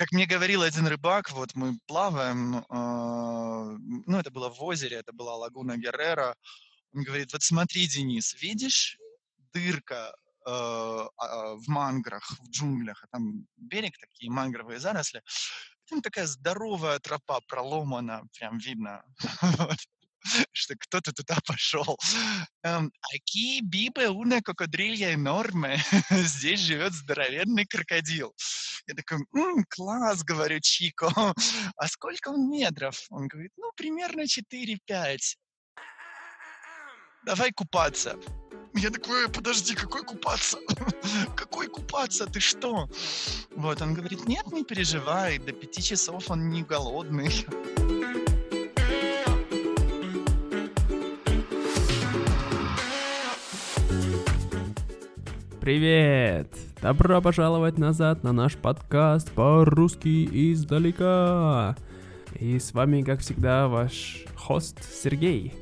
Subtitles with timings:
[0.00, 5.12] как мне говорил один рыбак, вот мы плаваем, э, ну, это было в озере, это
[5.12, 6.34] была лагуна Геррера.
[6.94, 8.96] Он говорит, вот смотри, Денис, видишь
[9.52, 10.14] дырка
[10.46, 15.20] э, а, в манграх, в джунглях, а там берег такие мангровые заросли,
[15.84, 19.04] там такая здоровая тропа проломана, прям видно.
[20.52, 21.98] что кто-то туда пошел.
[22.62, 25.76] Эм, Аки бибе уна кокодрилья нормы.
[26.10, 28.34] Здесь живет здоровенный крокодил.
[28.86, 31.10] Я такой, М, класс, говорю, Чико.
[31.76, 33.06] А сколько он метров?
[33.10, 35.36] Он говорит, ну, примерно 4-5.
[37.24, 38.18] Давай купаться.
[38.74, 40.58] Я такой, подожди, какой купаться?
[41.36, 42.26] какой купаться?
[42.26, 42.88] Ты что?
[43.56, 47.46] Вот, он говорит, нет, не переживай, до пяти часов он не голодный.
[55.60, 56.56] Привет!
[56.80, 61.76] Добро пожаловать назад на наш подкаст по-русски издалека.
[62.34, 65.52] И с вами, как всегда, ваш хост Сергей.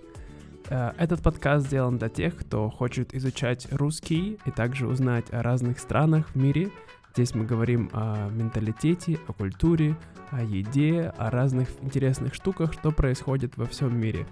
[0.70, 5.80] Э, этот подкаст сделан для тех, кто хочет изучать русский и также узнать о разных
[5.80, 6.70] странах в мире.
[7.14, 9.96] Здесь мы говорим о менталитете, о культуре,
[10.30, 14.28] о еде, о разных интересных штуках, что происходит во всем мире.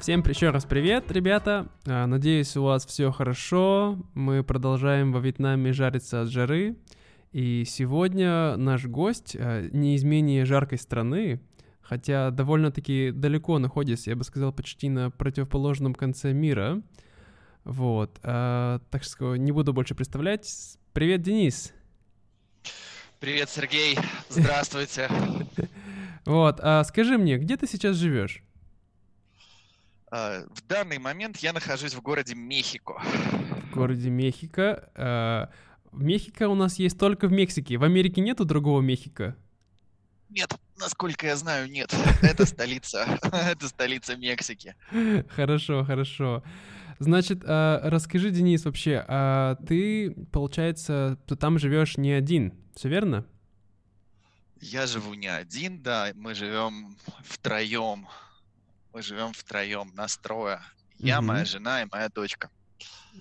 [0.00, 1.68] Всем еще раз привет, ребята.
[1.84, 3.98] А, надеюсь, у вас все хорошо.
[4.14, 6.78] Мы продолжаем во Вьетнаме жариться от жары.
[7.32, 11.42] И сегодня наш гость а, не из менее жаркой страны,
[11.82, 16.80] хотя довольно-таки далеко находится, я бы сказал, почти на противоположном конце мира.
[17.64, 18.18] Вот.
[18.22, 20.78] А, так что не буду больше представлять.
[20.94, 21.74] Привет, Денис.
[23.18, 23.98] Привет, Сергей.
[24.30, 25.10] Здравствуйте.
[26.26, 26.60] Вот.
[26.62, 28.44] А скажи мне, где ты сейчас живешь?
[30.10, 33.00] А, в данный момент я нахожусь в городе Мехико.
[33.70, 34.90] В городе Мехико.
[34.94, 35.50] А,
[35.92, 37.76] Мехико у нас есть только в Мексике.
[37.76, 39.36] В Америке нету другого Мехико?
[40.28, 41.94] Нет, насколько я знаю, нет.
[42.22, 43.06] Это столица.
[43.32, 44.74] Это столица Мексики.
[45.30, 46.42] Хорошо, хорошо.
[46.98, 49.04] Значит, а, расскажи, Денис, вообще,
[49.66, 53.24] ты, получается, ты там живешь не один, все верно?
[54.60, 58.06] Я живу не один, да, мы живем втроем
[58.92, 60.62] мы живем втроем, настроя.
[60.98, 61.28] Я, угу.
[61.28, 62.50] моя жена и моя дочка.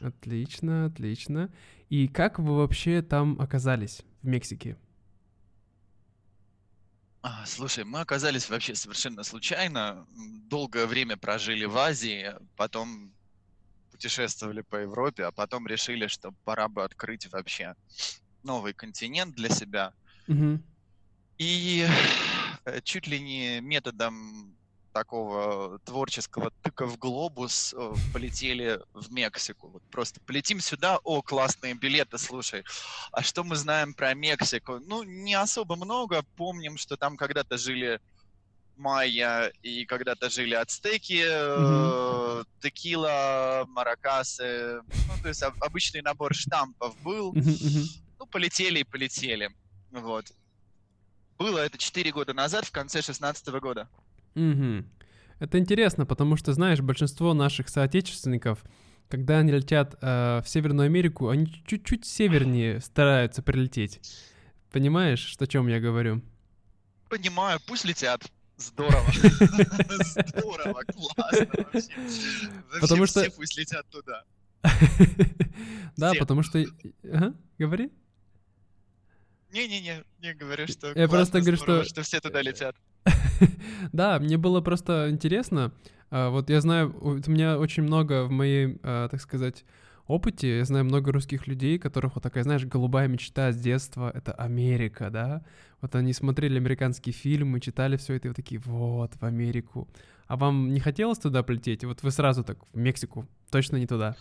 [0.02, 1.52] Отлично, отлично.
[1.90, 4.78] И как вы вообще там оказались, в Мексике?
[7.22, 10.08] А, слушай, мы оказались вообще совершенно случайно.
[10.50, 13.12] Долгое время прожили в Азии, потом
[13.92, 17.76] путешествовали по Европе, а потом решили, что пора бы открыть вообще
[18.44, 19.94] новый континент для себя.
[20.28, 20.62] Угу.
[21.40, 21.88] И
[22.66, 24.56] э, чуть ли не методом
[24.92, 29.70] такого творческого тыка в глобус э, полетели в Мексику.
[29.70, 32.64] Вот просто полетим сюда, о, классные билеты, слушай.
[33.12, 34.80] А что мы знаем про Мексику?
[34.80, 36.24] Ну, не особо много.
[36.36, 38.00] Помним, что там когда-то жили
[38.80, 42.48] майя и когда-то жили ацтеки, mm-hmm.
[42.62, 44.82] текила, маракасы.
[45.08, 47.34] Ну, то есть обычный набор штампов был.
[47.34, 47.86] Mm-hmm.
[48.20, 49.50] Ну, полетели и полетели.
[49.92, 50.32] Вот.
[51.38, 53.88] Было это 4 года назад, в конце 16 года.
[54.36, 54.86] Угу.
[55.40, 58.64] Это интересно, потому что, знаешь, большинство наших соотечественников,
[59.08, 64.02] когда они летят э, в Северную Америку, они чуть-чуть севернее стараются прилететь.
[64.72, 66.22] Понимаешь, что о чем я говорю?
[67.10, 68.22] Понимаю, пусть летят.
[68.58, 69.06] Здорово.
[69.14, 71.90] Здорово, классно вообще.
[72.82, 73.22] Потому что...
[73.22, 74.24] Все пусть летят туда.
[75.98, 76.64] Да, потому что...
[77.58, 77.92] Говори.
[79.52, 81.84] Не-не-не, не говорю, что Я просто говорю, что...
[81.84, 82.76] что все туда летят.
[83.94, 85.72] Да, мне было просто интересно.
[86.12, 89.66] А, вот я знаю, у меня очень много в моей, а, так сказать,
[90.08, 94.34] опыте, я знаю много русских людей, которых вот такая, знаешь, голубая мечта с детства— это
[94.34, 95.44] Америка, да?
[95.82, 99.88] Вот они смотрели американские фильмы, читали все это и вот такие, вот, в Америку.
[100.28, 101.84] А вам не хотелось туда полететь?
[101.84, 104.16] Вот вы сразу так, в Мексику, точно не туда?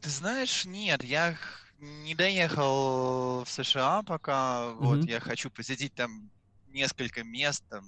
[0.00, 1.36] Ты знаешь, нет, я
[1.80, 4.64] не доехал в США пока.
[4.64, 4.76] Mm-hmm.
[4.80, 6.30] Вот я хочу посетить там
[6.72, 7.84] несколько мест, там,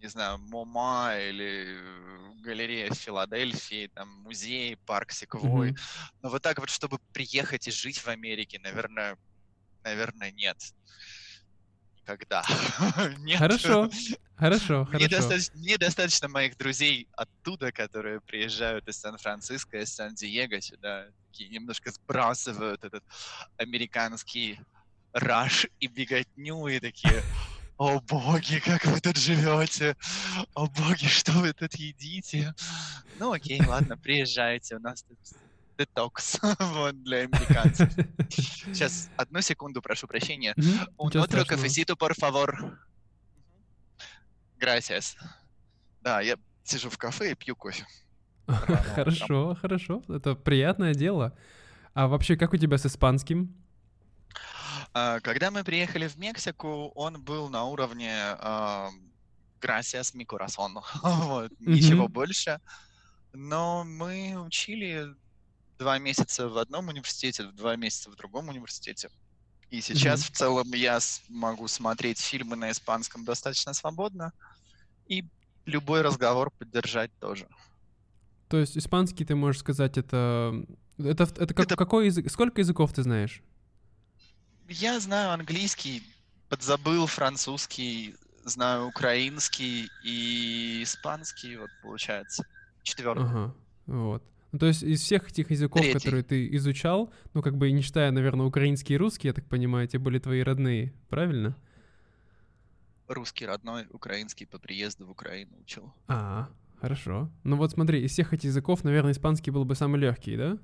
[0.00, 1.78] не знаю, МоМА или
[2.42, 5.70] галерея в Филадельфии, там музей, парк Секвой.
[5.70, 6.10] Mm-hmm.
[6.22, 9.16] Но вот так вот, чтобы приехать и жить в Америке, наверное,
[9.82, 10.58] наверное, нет.
[11.96, 12.44] Никогда.
[13.18, 13.38] нет.
[13.38, 13.90] Хорошо.
[14.36, 15.08] Хорошо, хорошо.
[15.08, 21.92] Достаточно, мне достаточно моих друзей оттуда, которые приезжают из Сан-Франциско, из Сан-Диего сюда, такие немножко
[21.92, 23.04] сбрасывают этот
[23.56, 24.60] американский
[25.12, 27.22] раш и беготню, и такие,
[27.76, 29.96] о боги, как вы тут живете,
[30.54, 32.54] о боги, что вы тут едите.
[33.18, 35.18] Ну окей, ладно, приезжайте, у нас тут
[35.78, 37.92] детокс вот, для американцев.
[38.28, 40.54] Сейчас, одну секунду, прошу прощения.
[40.96, 42.78] Un otro cafecito, por favor.
[44.58, 45.16] Gracias.
[46.00, 47.86] Да, я сижу в кафе и пью кофе.
[48.46, 50.02] Хорошо, хорошо.
[50.08, 51.36] Это приятное дело.
[51.94, 53.54] А вообще, как у тебя с испанским?
[54.94, 58.90] А, когда мы приехали в Мексику, он был на уровне uh,
[59.60, 60.80] gracias mi corazón.
[61.02, 62.60] вот, ничего больше.
[63.32, 65.08] Но мы учили
[65.78, 69.10] два месяца в одном университете, два месяца в другом университете.
[69.70, 70.32] И сейчас mm-hmm.
[70.32, 74.32] в целом я могу смотреть фильмы на испанском достаточно свободно
[75.08, 75.24] и
[75.66, 77.48] любой разговор поддержать тоже.
[78.48, 80.64] То есть испанский ты можешь сказать это
[80.98, 81.76] это это, как, это...
[81.76, 82.30] какой язык?
[82.30, 83.42] Сколько языков ты знаешь?
[84.68, 86.02] Я знаю английский,
[86.48, 88.14] подзабыл французский,
[88.44, 92.46] знаю украинский и испанский, вот получается
[92.82, 93.24] четвертый.
[93.24, 93.54] Ага,
[93.86, 94.22] вот.
[94.52, 95.98] Ну, то есть из всех этих языков, Третий.
[95.98, 99.88] которые ты изучал, ну, как бы не считая, наверное, украинский и русский, я так понимаю,
[99.88, 101.56] те были твои родные, правильно?
[103.08, 105.92] Русский родной, украинский по приезду в Украину учил.
[106.06, 106.48] А,
[106.80, 107.30] хорошо.
[107.42, 110.56] Ну вот смотри, из всех этих языков, наверное, испанский был бы самый легкий, да?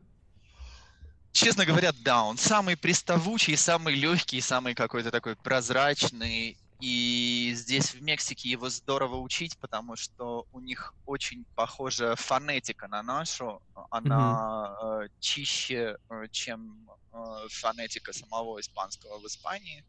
[1.33, 8.03] Честно говоря, да, он самый приставучий, самый легкий, самый какой-то такой прозрачный и здесь в
[8.03, 13.63] Мексике его здорово учить, потому что у них очень похожая фонетика на нашу.
[13.91, 15.05] Она mm-hmm.
[15.05, 19.85] э, чище, э, чем э, фонетика самого испанского в Испании.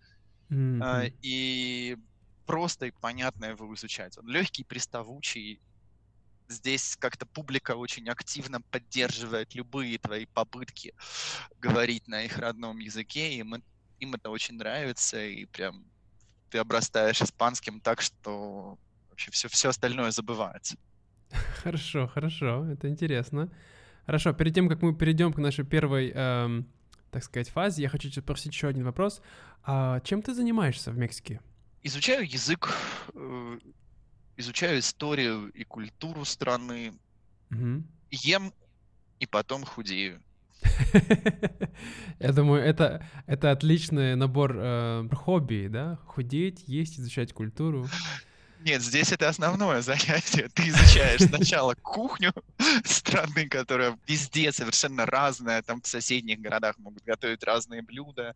[0.49, 0.83] Mm-hmm.
[0.83, 1.97] Э, и
[2.45, 4.17] просто и понятно его изучать.
[4.17, 5.61] Он легкий, приставучий.
[6.51, 10.94] Здесь как-то публика очень активно поддерживает любые твои попытки
[11.59, 13.63] говорить на их родном языке, и им,
[14.00, 15.86] им это очень нравится, и прям
[16.50, 18.77] ты обрастаешь испанским так, что
[19.09, 20.75] вообще все, все остальное забывается.
[21.63, 23.50] Хорошо, хорошо, это интересно.
[24.06, 26.68] Хорошо, перед тем, как мы перейдем к нашей первой, эм,
[27.12, 29.21] так сказать, фазе, я хочу спросить еще один вопрос.
[29.63, 31.39] А чем ты занимаешься в Мексике?
[31.83, 32.75] Изучаю язык,
[33.13, 33.59] э,
[34.41, 36.93] изучаю историю и культуру страны,
[37.49, 37.83] угу.
[38.11, 38.53] ем
[39.19, 40.21] и потом худею.
[42.19, 45.97] Я думаю, это, это отличный набор э, хобби, да?
[46.05, 47.88] Худеть, есть, изучать культуру.
[48.63, 50.48] Нет, здесь это основное занятие.
[50.54, 52.31] Ты изучаешь сначала кухню
[52.86, 55.63] страны, которая везде совершенно разная.
[55.63, 58.36] Там в соседних городах могут готовить разные блюда.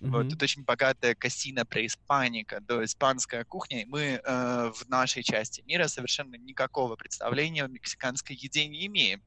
[0.00, 0.10] Mm-hmm.
[0.10, 3.82] Вот, тут очень богатая кассина преиспаника, то испанская кухня.
[3.82, 9.22] И мы э, в нашей части мира совершенно никакого представления о мексиканской еде не имеем.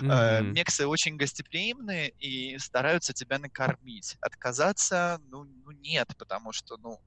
[0.00, 0.12] Mm-hmm.
[0.12, 4.16] Э, мексы очень гостеприимные и стараются тебя накормить.
[4.20, 7.00] Отказаться, ну, ну нет, потому что, ну,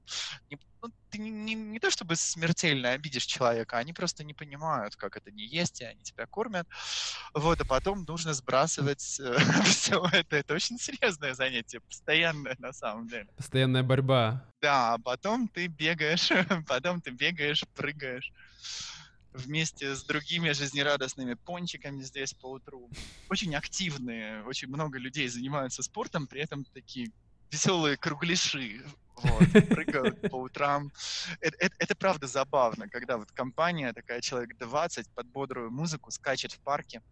[0.50, 4.96] не, ну ты не, не, не то чтобы смертельно обидишь человека, они просто не понимают,
[4.96, 6.66] как это не есть, и они тебя кормят.
[7.34, 10.36] Вот, а потом нужно сбрасывать э, все это.
[10.36, 13.26] Это очень серьезное занятие, постоянное на самом деле.
[13.36, 14.44] Постоянная борьба.
[14.60, 16.30] Да, а потом ты бегаешь,
[16.68, 18.32] потом ты бегаешь, прыгаешь
[19.32, 22.90] вместе с другими жизнерадостными пончиками здесь по утру.
[23.28, 27.10] Очень активные, очень много людей занимаются спортом, при этом такие
[27.50, 28.82] веселые кругляши
[29.22, 30.90] вот, прыгают по утрам.
[31.40, 36.52] Это, это, это правда забавно, когда вот компания, такая человек 20, под бодрую музыку скачет
[36.52, 37.02] в парке,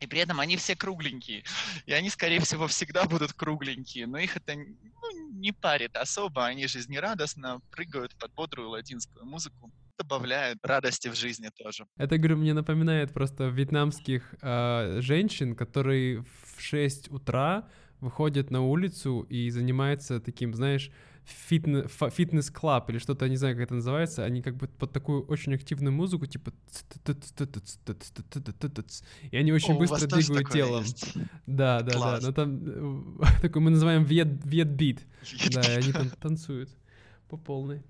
[0.00, 1.44] и при этом они все кругленькие.
[1.86, 4.06] И они, скорее всего, всегда будут кругленькие.
[4.06, 6.46] Но их это ну, не парит особо.
[6.46, 9.70] Они жизнерадостно прыгают под бодрую латинскую музыку.
[9.96, 11.86] Добавляют радости в жизни тоже.
[11.96, 16.24] Это, говорю, мне напоминает просто вьетнамских э, женщин, которые
[16.56, 17.68] в 6 утра
[18.00, 20.90] выходят на улицу и занимаются таким, знаешь,
[21.24, 25.92] фитнес-клаб или что-то, не знаю, как это называется, они как бы под такую очень активную
[25.92, 26.52] музыку, типа...
[29.30, 30.84] И они очень быстро двигают телом.
[31.46, 32.18] Да, да, да.
[32.20, 35.06] Но там такой мы называем вет-бит.
[35.52, 36.70] Да, и они там танцуют
[37.28, 37.82] по полной.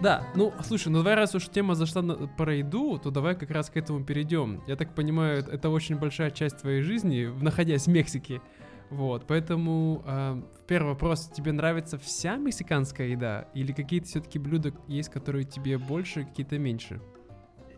[0.00, 3.50] Да, ну, слушай, ну давай, раз уж тема зашла на, про еду, то давай как
[3.50, 4.62] раз к этому перейдем.
[4.66, 8.40] Я так понимаю, это очень большая часть твоей жизни, находясь в Мексике.
[8.88, 13.42] Вот, поэтому э, первый вопрос, тебе нравится вся мексиканская еда?
[13.54, 17.00] Или какие-то все-таки блюда есть, которые тебе больше, какие-то меньше?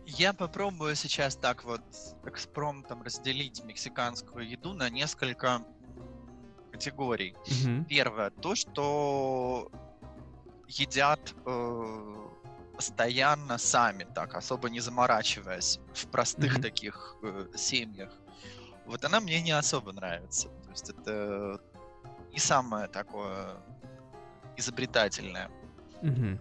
[0.05, 1.81] Я попробую сейчас так вот
[2.25, 5.61] экспромтом разделить мексиканскую еду на несколько
[6.71, 7.35] категорий.
[7.45, 7.85] Угу.
[7.89, 9.71] Первое, то, что
[10.67, 12.27] едят э,
[12.75, 16.61] постоянно сами так, особо не заморачиваясь в простых Мгм.
[16.61, 18.11] таких э, семьях.
[18.85, 20.49] Вот она мне не особо нравится.
[20.49, 21.59] То есть это
[22.31, 23.57] не самое такое
[24.57, 25.49] изобретательное.
[26.01, 26.37] Э.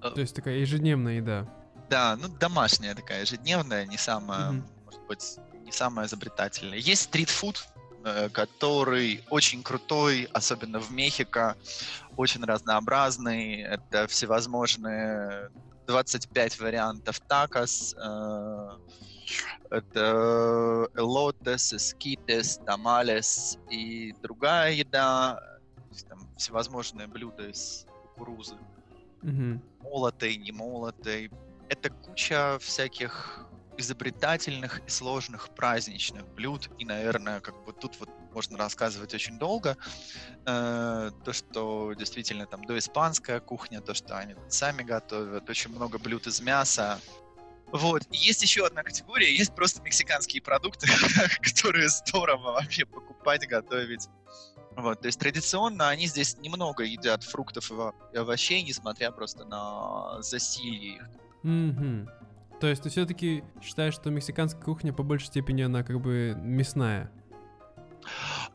[0.00, 1.46] То есть такая ежедневная еда.
[1.90, 4.66] Да, ну домашняя такая ежедневная, не самая, Мгм.
[4.84, 6.78] может быть, не самая изобретательная.
[6.78, 7.64] Есть стритфуд,
[8.32, 11.56] который очень крутой, особенно в Мехико,
[12.16, 13.62] очень разнообразный.
[13.62, 15.50] Это всевозможные
[15.86, 18.78] 25 вариантов такос, э,
[19.70, 25.40] это элотес, эскитес, тамалес и другая еда,
[26.08, 28.56] там всевозможные блюда из кукурузы
[29.22, 29.62] Мгм.
[29.80, 31.30] молотой, не молотой.
[31.68, 33.45] Это куча всяких
[33.78, 36.68] изобретательных и сложных праздничных блюд.
[36.78, 39.76] И, наверное, как бы тут вот можно рассказывать очень долго.
[40.46, 46.26] Э, то, что действительно там доиспанская кухня, то, что они сами готовят, очень много блюд
[46.26, 47.00] из мяса.
[47.72, 48.02] Вот.
[48.10, 50.86] И есть еще одна категория, есть просто мексиканские продукты,
[51.42, 54.08] которые здорово вообще покупать, готовить.
[54.76, 59.44] Вот, то есть традиционно они здесь немного едят фруктов и ово- и овощей, несмотря просто
[59.46, 61.02] на засилье их.
[61.42, 62.10] Мгм.
[62.60, 67.10] То есть ты все-таки считаешь, что мексиканская кухня по большей степени она как бы мясная?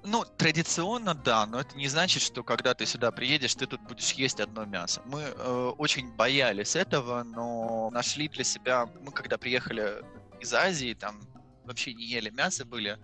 [0.04, 4.14] Ну, традиционно, да, но это не значит, что когда ты сюда приедешь, ты тут будешь
[4.14, 5.02] есть одно мясо.
[5.06, 10.04] Мы э, очень боялись этого, но нашли для себя, мы когда приехали
[10.40, 11.22] из Азии, там
[11.66, 12.98] вообще не ели мясо, были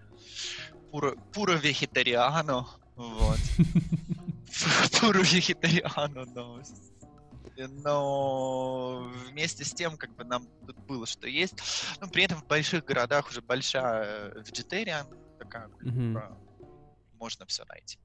[0.89, 3.39] пуро, пуро вегетариано, вот.
[4.99, 6.61] Пуро вегетариано, но
[7.67, 11.55] но вместе с тем, как бы нам тут было что есть.
[11.99, 15.07] Ну, при этом в больших городах уже большая vegetarian
[15.39, 16.13] такая Мгм.
[16.13, 16.37] культура.
[17.13, 17.97] Можно все найти.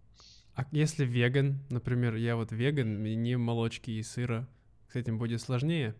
[0.55, 4.49] А если веган, например, я вот веган, и не ем молочки и сыра,
[4.89, 5.95] с этим будет сложнее?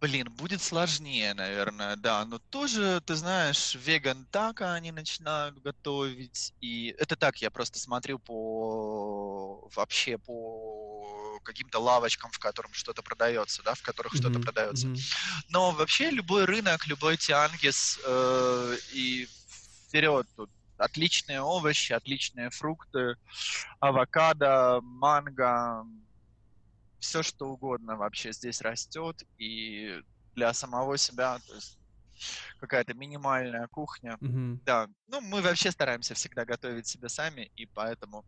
[0.00, 2.24] Блин, будет сложнее, наверное, да.
[2.24, 6.54] Но тоже, ты знаешь, веган тако они начинают готовить.
[6.60, 10.87] И это так, я просто смотрю по вообще по
[11.48, 14.88] каким-то лавочкам, в котором что-то продается, да, в которых что-то Мгм, продается.
[14.90, 15.08] мгм.
[15.48, 19.28] Но вообще любой рынок, любой тиангис э, и
[19.88, 23.16] вперед тут отличные овощи, отличные фрукты,
[23.80, 25.84] авокадо, манго,
[26.98, 30.00] все что угодно вообще здесь растет и
[30.34, 31.78] для самого себя, то есть
[32.58, 34.18] какая-то минимальная кухня.
[34.20, 34.60] Мгм.
[34.66, 38.24] Да, ну мы вообще стараемся всегда готовить себе сами, и поэтому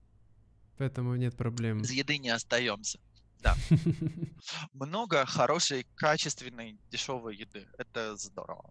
[0.75, 1.79] Поэтому нет проблем.
[1.83, 2.99] без еды не остаемся.
[4.73, 7.67] Много хорошей, качественной, дешевой еды.
[7.79, 8.71] Это здорово.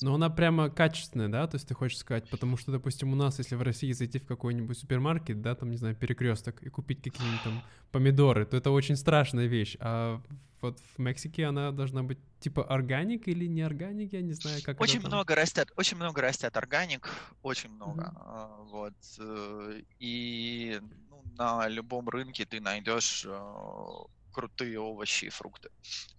[0.00, 1.46] Но она прямо качественная, да?
[1.46, 4.26] То есть ты хочешь сказать, потому что, допустим, у нас, если в России зайти в
[4.26, 7.62] какой-нибудь супермаркет, да, там, не знаю, перекресток, и купить какие-нибудь там
[7.92, 9.76] помидоры, то это очень страшная вещь.
[9.80, 10.20] А
[10.60, 14.76] вот в Мексике она должна быть типа органик или не органик, я не знаю, как
[14.76, 17.10] это Очень много растет, очень много растет органик,
[17.42, 18.12] очень много.
[18.16, 18.94] А, Вот.
[19.18, 23.90] э, И ну, на любом рынке ты найдешь э,
[24.32, 25.70] крутые овощи и фрукты.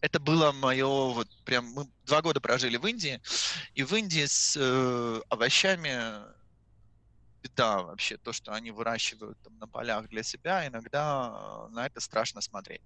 [0.02, 3.22] Это было мое вот прям мы два года прожили в Индии,
[3.74, 6.41] и в Индии с э, овощами
[7.44, 12.00] беда вообще, то, что они выращивают там на полях для себя, иногда э, на это
[12.00, 12.82] страшно смотреть.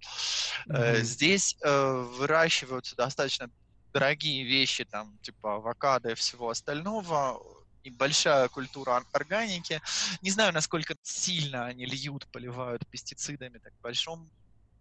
[0.66, 1.02] Мгм.
[1.04, 3.50] Здесь э, выращиваются достаточно
[3.94, 7.40] дорогие вещи, там, типа авокадо и всего остального,
[7.84, 9.82] и большая культура ор- органики.
[10.22, 14.32] Не знаю, насколько сильно они льют, поливают пестицидами, так в большом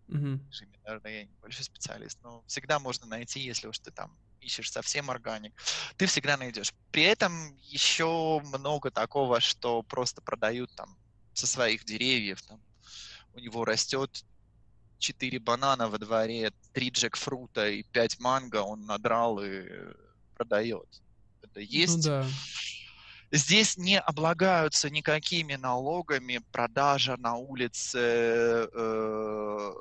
[0.08, 0.40] Мгм.
[0.50, 5.10] режиме, наверное, я небольшой специалист, но всегда можно найти, если уж ты там ищешь совсем
[5.10, 5.52] органик,
[5.96, 6.72] ты всегда найдешь.
[6.90, 10.96] При этом еще много такого, что просто продают там
[11.32, 12.60] со своих деревьев, там
[13.32, 14.24] у него растет
[14.98, 19.64] 4 банана во дворе, 3 джекфрута и 5 манго он надрал и
[20.36, 21.02] продает.
[21.42, 22.04] Это Ну есть.
[22.04, 22.26] да.
[23.30, 27.98] Здесь не облагаются никакими налогами продажа на улице
[28.72, 29.72] э,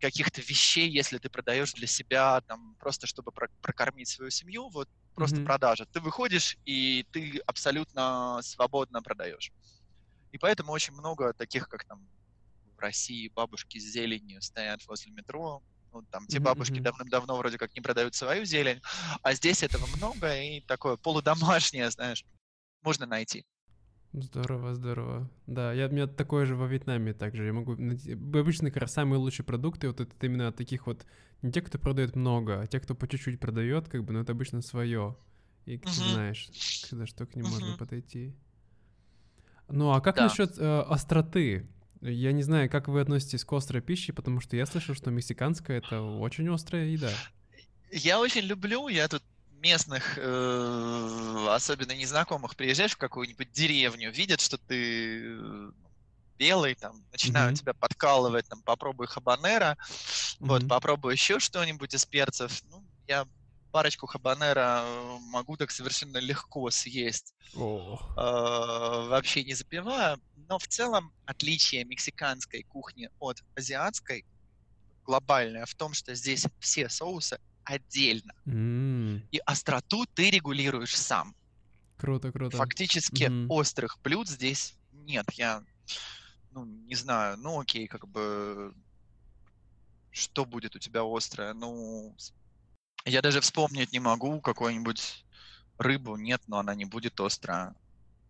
[0.00, 4.88] каких-то вещей, если ты продаешь для себя, там, просто чтобы про- прокормить свою семью, вот
[5.14, 5.42] просто Мгм.
[5.42, 5.86] продажа.
[5.92, 9.52] Ты выходишь, и ты абсолютно свободно продаешь.
[10.32, 12.08] И поэтому очень много таких, как там
[12.76, 15.62] в России, бабушки с зеленью стоят возле метро.
[15.92, 18.80] Ну, там те бабушки давным-давно вроде как не продают свою зелень,
[19.22, 22.24] а здесь этого много, и такое полудомашнее, знаешь,
[22.82, 23.44] можно найти.
[24.16, 25.30] Здорово, здорово.
[25.46, 27.44] Да, я, у меня такое же во Вьетнаме также.
[27.44, 27.72] Я могу...
[27.72, 31.04] Обычно как раз самые лучшие продукты, вот это именно от таких вот...
[31.42, 34.32] Не те, кто продает много, а те, кто по чуть-чуть продает, как бы, но это
[34.32, 35.16] обычно свое.
[35.66, 36.10] И ты Мгм.
[36.12, 36.48] знаешь,
[36.88, 37.76] когда что к ним можно Мгм.
[37.76, 38.34] подойти.
[39.68, 40.24] Ну, а как Да.
[40.24, 41.68] насчет э, остроты?
[42.00, 45.78] Я не знаю, как вы относитесь к острой пище, потому что я слышал, что мексиканская—
[45.84, 47.12] это очень острая еда.
[47.90, 49.22] Я очень люблю, я тут
[49.60, 55.70] местных, э, особенно незнакомых, приезжаешь в какую-нибудь деревню, видят, что ты э,
[56.38, 57.60] белый, там, начинают mm-hmm.
[57.60, 60.36] тебя подкалывать, там, попробуй хабанера, mm-hmm.
[60.40, 62.62] вот, попробуй еще что-нибудь из перцев.
[62.70, 63.26] Ну, я
[63.72, 67.98] парочку хабанера э, могу так совершенно легко съесть, oh.
[68.16, 70.18] э, вообще не запивая.
[70.48, 74.24] Но в целом отличие мексиканской кухни от азиатской
[75.04, 78.32] глобальное в том, что здесь все соусы отдельно.
[78.46, 79.22] Mm.
[79.30, 81.34] И остроту ты регулируешь сам.
[81.98, 82.56] Круто, круто.
[82.56, 83.46] Фактически mm-hmm.
[83.48, 85.26] острых блюд здесь нет.
[85.32, 85.62] Я,
[86.52, 88.74] ну, не знаю, ну окей, как бы,
[90.10, 91.52] что будет у тебя острое?
[91.54, 92.14] Ну,
[93.04, 95.24] я даже вспомнить не могу какую-нибудь
[95.78, 96.16] рыбу.
[96.16, 97.74] Нет, но она не будет острая.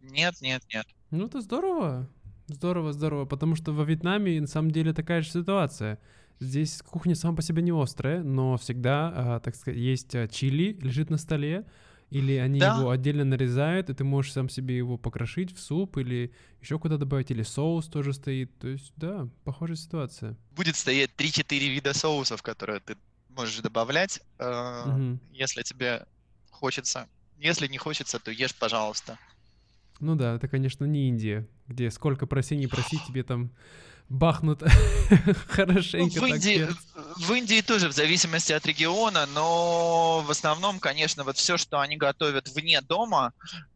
[0.01, 0.87] Нет, нет, нет.
[1.11, 2.09] Ну, это здорово.
[2.49, 5.99] Здорово, здорово, потому что во Вьетнаме на самом деле такая же ситуация.
[6.39, 10.79] Здесь кухня сама по себе не острая, но всегда, а, так сказать, есть а, чили,
[10.81, 11.65] лежит на столе,
[12.11, 12.79] или они да.
[12.79, 16.99] его отдельно нарезают, и ты можешь сам себе его покрошить в суп или еще куда
[16.99, 18.57] добавить, или соус тоже стоит.
[18.59, 20.37] То есть, да, похожая ситуация.
[20.53, 22.97] Будет стоять 3-4 вида соусов, которые ты
[23.31, 25.19] можешь добавлять, угу.
[25.33, 26.07] если тебе
[26.51, 27.09] хочется.
[27.39, 29.19] Если не хочется, то ешь, пожалуйста.
[30.01, 33.51] Ну да, это, конечно, не Индия, где сколько проси, не проси, тебе там
[34.09, 34.63] бахнут
[35.49, 36.21] хорошенько.
[36.21, 36.69] Ну, в, Индии,
[37.17, 41.97] в Индии тоже в зависимости от региона, но в основном, конечно, вот все, что они
[41.97, 43.33] готовят вне дома,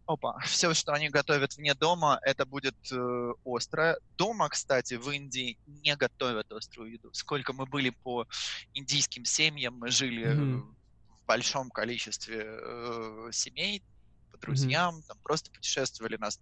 [0.07, 3.99] опа, все, что они готовят вне дома, это будет э, острое.
[4.17, 7.11] Дома, кстати, в Индии не готовят острую еду.
[7.13, 8.27] Сколько мы были по
[8.75, 10.61] индийским семьям, мы жили mm-hmm.
[10.61, 13.83] в большом количестве э, семей,
[14.31, 15.07] по друзьям, mm-hmm.
[15.09, 16.39] там просто путешествовали, нас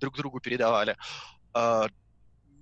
[0.00, 0.96] друг другу передавали.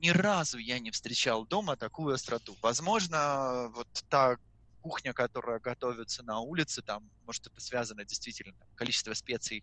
[0.05, 2.55] Ни разу я не встречал дома такую остроту.
[2.61, 4.37] Возможно, вот та
[4.83, 9.63] кухня, которая готовится на улице, там, может, это связано действительно, там, количество специй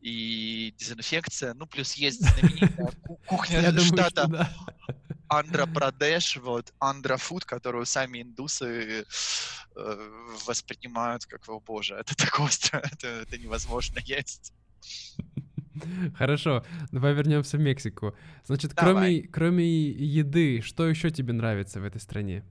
[0.00, 2.90] и дезинфекция, ну, плюс есть знаменитая
[3.28, 4.50] кухня штата
[5.28, 9.04] Андра Прадеш, вот, Андра Фуд, которую сами индусы
[9.76, 10.10] э,
[10.46, 14.52] воспринимают как, о боже, это так остро, это, это невозможно есть.
[16.18, 18.14] Хорошо, давай вернемся в Мексику.
[18.44, 22.44] Значит, кроме, кроме еды, что еще тебе нравится в этой стране?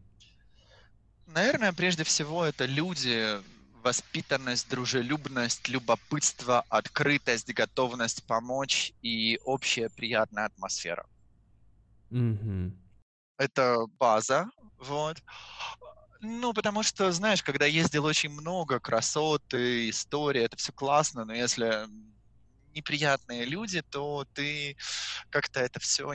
[1.28, 3.38] Наверное, прежде всего это люди,
[3.84, 11.06] воспитанность, дружелюбность, любопытство, открытость, готовность помочь и общая приятная атмосфера.
[12.12, 12.72] Mm-hmm.
[13.38, 15.18] Это база, вот.
[16.22, 21.88] Ну, потому что, знаешь, когда ездил очень много красоты, истории, это все классно, но если
[22.76, 24.78] неприятные люди, то ты
[25.30, 26.14] как-то это все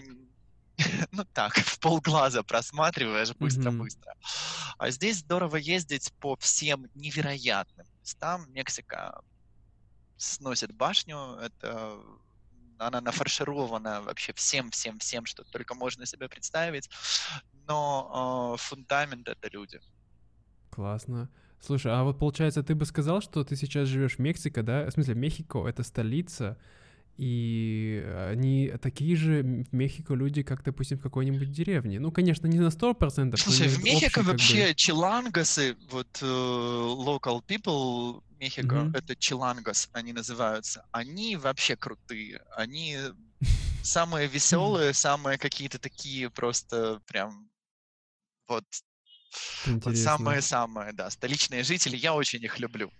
[1.12, 4.12] ну так, в полглаза просматриваешь быстро-быстро.
[4.12, 4.74] Mm-hmm.
[4.78, 8.50] А здесь здорово ездить по всем невероятным местам.
[8.52, 9.20] Мексика
[10.16, 11.98] сносит башню, это
[12.78, 16.88] она нафарширована вообще всем-всем-всем, что только можно себе представить,
[17.66, 19.80] но э, фундамент— это люди.
[20.70, 21.28] Классно.
[21.60, 24.86] Слушай, а вот получается, ты бы сказал, что ты сейчас живешь в Мексике, да?
[24.86, 26.56] В смысле, Мехико— это столица,
[27.18, 32.00] и они такие же в Мехико люди, как, допустим, в какой-нибудь деревне.
[32.00, 33.36] Ну, конечно, не на 100%.
[33.36, 34.74] Слушай, в Мехико общий, вообще бы...
[34.74, 38.96] чилангасы, вот uh, local people Мехико, mm-hmm.
[38.96, 40.86] это чилангас, они называются.
[40.92, 42.40] Они вообще крутые.
[42.56, 42.96] Они
[43.82, 47.50] самые веселые, самые какие-то такие просто прям
[48.48, 48.64] вот
[49.66, 52.90] вот самые-самые, да, столичные жители, я очень их люблю.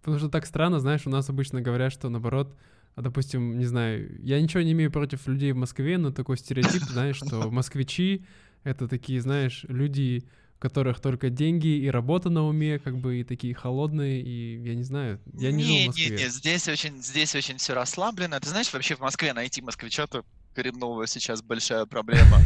[0.00, 2.56] Потому что так странно, знаешь, у нас обычно говорят, что наоборот,
[2.94, 6.82] а, допустим, не знаю, я ничего не имею против людей в Москве, но такой стереотип,
[6.88, 8.24] знаешь, что москвичи—
[8.62, 10.24] это такие, знаешь, люди,
[10.56, 14.74] у которых только деньги и работа на уме, как бы и такие холодные, и я
[14.76, 16.16] не знаю, я не, не жил в Москве.
[16.16, 18.38] Не, не, здесь очень, здесь очень все расслаблено.
[18.38, 20.24] Ты знаешь, вообще в Москве найти москвича-то
[20.54, 22.38] коренного сейчас большая проблема.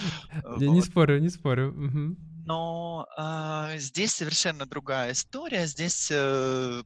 [0.60, 1.74] Я не спорю, не спорю
[2.46, 5.66] но э, здесь совершенно другая история.
[5.66, 6.82] Здесь э,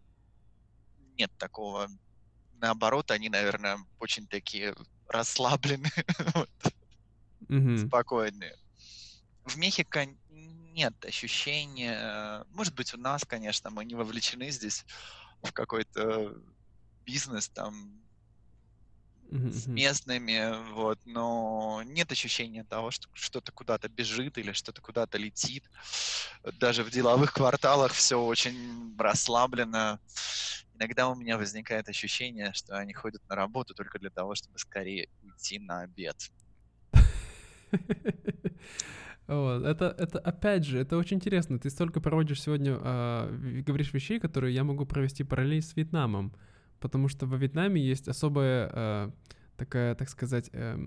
[1.19, 1.89] нет такого.
[2.55, 4.75] Наоборот, они, наверное, очень такие
[5.07, 5.93] расслабленные,
[7.43, 7.87] mm-hmm.
[7.87, 8.57] спокойные.
[9.45, 14.87] В Мехико нет ощущения, может быть, у нас, конечно, мы не вовлечены здесь
[15.43, 16.35] в какой-то
[17.05, 18.01] бизнес, там,
[19.31, 25.71] с местными, вот, но нет ощущения того, что что-то куда-то бежит или что-то куда-то летит.
[26.59, 30.01] Даже в деловых кварталах все очень расслаблено.
[30.75, 35.09] Иногда у меня возникает ощущение, что они ходят на работу только для того, чтобы скорее
[35.23, 36.17] уйти на обед.
[39.27, 39.65] Вот.
[39.65, 41.61] Это, это, опять же, это очень интересно.
[41.61, 46.35] Ты столько проводишь сегодня, э, говоришь вещей, которые я могу провести параллель с Вьетнамом.
[46.81, 49.11] Потому что во Вьетнаме есть особая э,
[49.57, 50.79] такая, так сказать, э,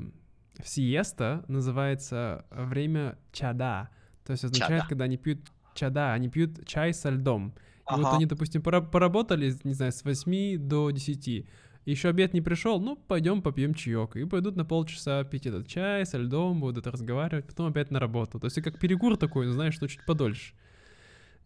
[0.64, 3.90] сиеста, называется время чада.
[4.26, 4.90] То есть означает, чада.
[4.90, 5.40] когда они пьют
[5.76, 7.50] чада, они пьют чай со льдом.
[7.50, 8.02] И ага.
[8.02, 11.46] вот они, допустим, поработали, не знаю, с 8 до 10
[11.86, 14.16] еще обед не пришел, ну, пойдем попьем чаек.
[14.16, 18.40] И пойдут на полчаса пить этот чай со льдом, будут разговаривать, потом опять на работу.
[18.40, 20.54] То есть как перекур такой, ну, знаешь, что чуть подольше.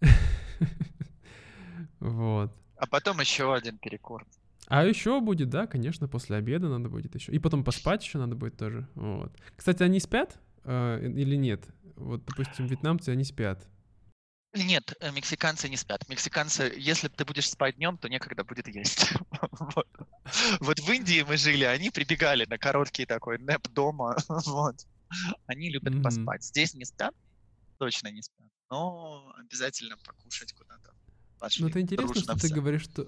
[1.99, 2.53] Вот.
[2.75, 4.23] А потом еще один перекур.
[4.67, 7.31] А еще будет, да, конечно, после обеда надо будет еще.
[7.31, 8.87] И потом поспать еще надо будет тоже.
[8.95, 9.31] Вот.
[9.55, 11.65] Кстати, они спят э, или нет?
[11.95, 13.65] Вот, допустим, вьетнамцы, они спят.
[14.53, 16.07] Нет, э, мексиканцы не спят.
[16.09, 19.13] Мексиканцы, если ты будешь спать днем, то некогда будет есть.
[19.51, 19.87] вот.
[20.59, 24.17] вот в Индии мы жили, они прибегали на короткий такой нэп дома.
[24.27, 24.85] вот.
[25.45, 26.03] Они любят mm-hmm.
[26.03, 26.43] поспать.
[26.43, 27.13] Здесь не спят,
[27.77, 30.93] точно не спят, но обязательно покушать куда-то.
[31.59, 33.07] Ну, это интересно, что ты говоришь, что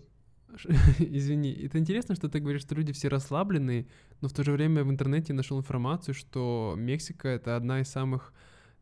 [0.99, 3.87] Извини, это интересно, что ты говоришь, что люди все расслабленные,
[4.21, 8.33] но в то же время в интернете нашел информацию, что Мексика это одна из самых,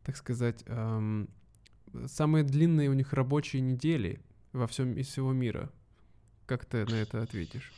[0.02, 1.28] так сказать, эм,
[2.06, 4.20] самые длинные у них рабочие недели
[4.52, 5.70] во всем из всего мира.
[6.46, 7.72] Как ты на это ответишь?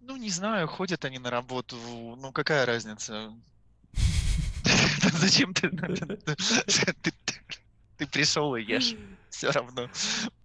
[0.00, 1.76] Ну, не знаю, ходят они на работу.
[2.18, 3.32] Ну, какая разница?
[5.12, 5.70] Зачем ты...
[7.96, 8.94] Ты пришел и ешь.
[9.30, 9.88] Все равно.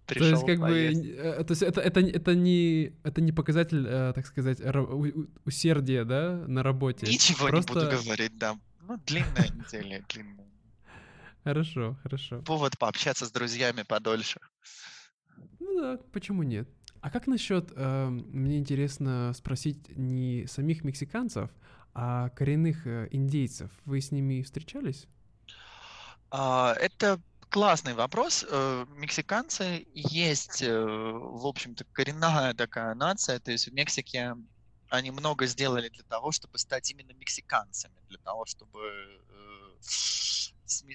[0.06, 4.12] То есть, как бы, э, то есть это, это, это, не, это не показатель, э,
[4.14, 4.60] так сказать,
[5.44, 7.06] усердия, да, на работе.
[7.06, 8.58] Ничего не буду говорить, да.
[8.80, 10.46] Ну, длинная неделя, длинная.
[11.44, 12.42] Хорошо, хорошо.
[12.42, 14.40] Повод пообщаться с друзьями подольше.
[15.60, 16.68] Ну да, почему нет?
[17.00, 21.50] А как насчет, э, мне интересно спросить не самих мексиканцев,
[21.94, 23.70] а коренных э, индейцев.
[23.84, 25.08] Вы с ними встречались?
[26.30, 27.20] А, это
[27.52, 28.46] классный вопрос.
[28.48, 33.38] Э, мексиканцы есть, э, в общем-то, коренная такая нация.
[33.40, 34.36] То есть в Мексике
[34.88, 38.80] они много сделали для того, чтобы стать именно мексиканцами, для того, чтобы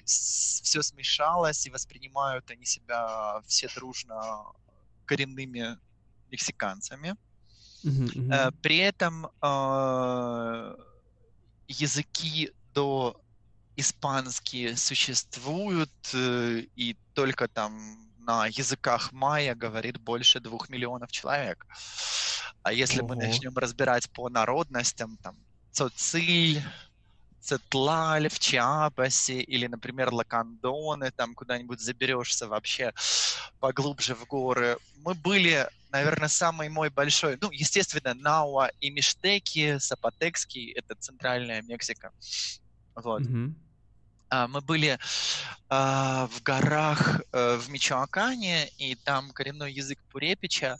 [0.04, 4.42] все смешалось, и воспринимают они себя все дружно
[5.06, 5.78] коренными
[6.30, 7.14] мексиканцами.
[8.62, 10.76] При этом э,
[11.68, 13.20] языки до
[13.78, 17.72] испанские существуют, э, и только там
[18.18, 21.64] на языках майя говорит больше двух миллионов человек.
[22.62, 23.08] А если Ого.
[23.08, 25.36] мы начнем разбирать по народностям, там,
[25.70, 26.60] Цоциль,
[27.40, 32.92] Цетлаль в Чиапасе или, например, Лакандоны, там куда-нибудь заберешься вообще
[33.60, 34.76] поглубже в горы.
[34.96, 42.10] Мы были, наверное, самый мой большой, ну, естественно, Науа и Миштеки, Сапотекский, это центральная Мексика.
[42.96, 43.22] Вот.
[43.22, 43.54] Mm-hmm.
[44.30, 44.98] Мы были
[45.68, 50.78] а, в горах а, в Мичоакане, и там коренной язык Пурепича.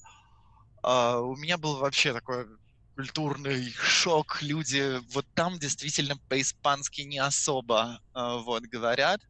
[0.83, 2.47] А, у меня был вообще такой
[2.95, 4.43] культурный шок.
[4.43, 9.21] Люди вот там действительно по-испански не особо э, вот говорят.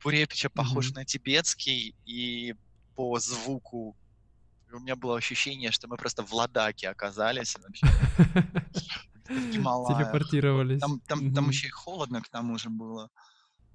[0.00, 0.94] Пурепича похож mm-hmm.
[0.94, 2.56] на тибетский и
[2.96, 3.96] по звуку
[4.72, 7.56] у меня было ощущение, что мы просто в Ладаке оказались.
[9.28, 10.80] Телепортировались.
[10.80, 13.08] Там, там, там еще и холодно к тому же было.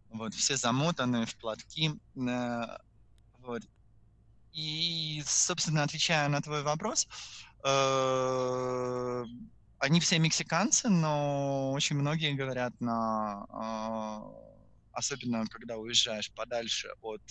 [0.10, 1.92] Вот, все замотаны в платки.
[2.16, 2.78] Э,
[3.40, 3.64] вот.
[4.54, 7.08] И, собственно, отвечая на твой вопрос,
[7.64, 9.26] Э,
[9.80, 13.46] они все мексиканцы, но очень многие говорят на...
[13.50, 14.48] Э,
[14.94, 17.22] особенно, когда уезжаешь подальше от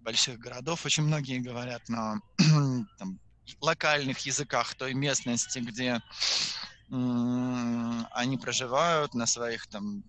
[0.00, 2.20] больших городов, очень многие говорят на
[2.98, 3.20] там,
[3.60, 6.00] локальных языках той местности, где
[6.90, 10.02] они проживают, на своих там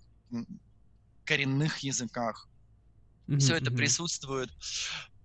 [1.29, 2.47] коренных языках.
[3.27, 3.77] Mm-hmm, Все это mm-hmm.
[3.77, 4.49] присутствует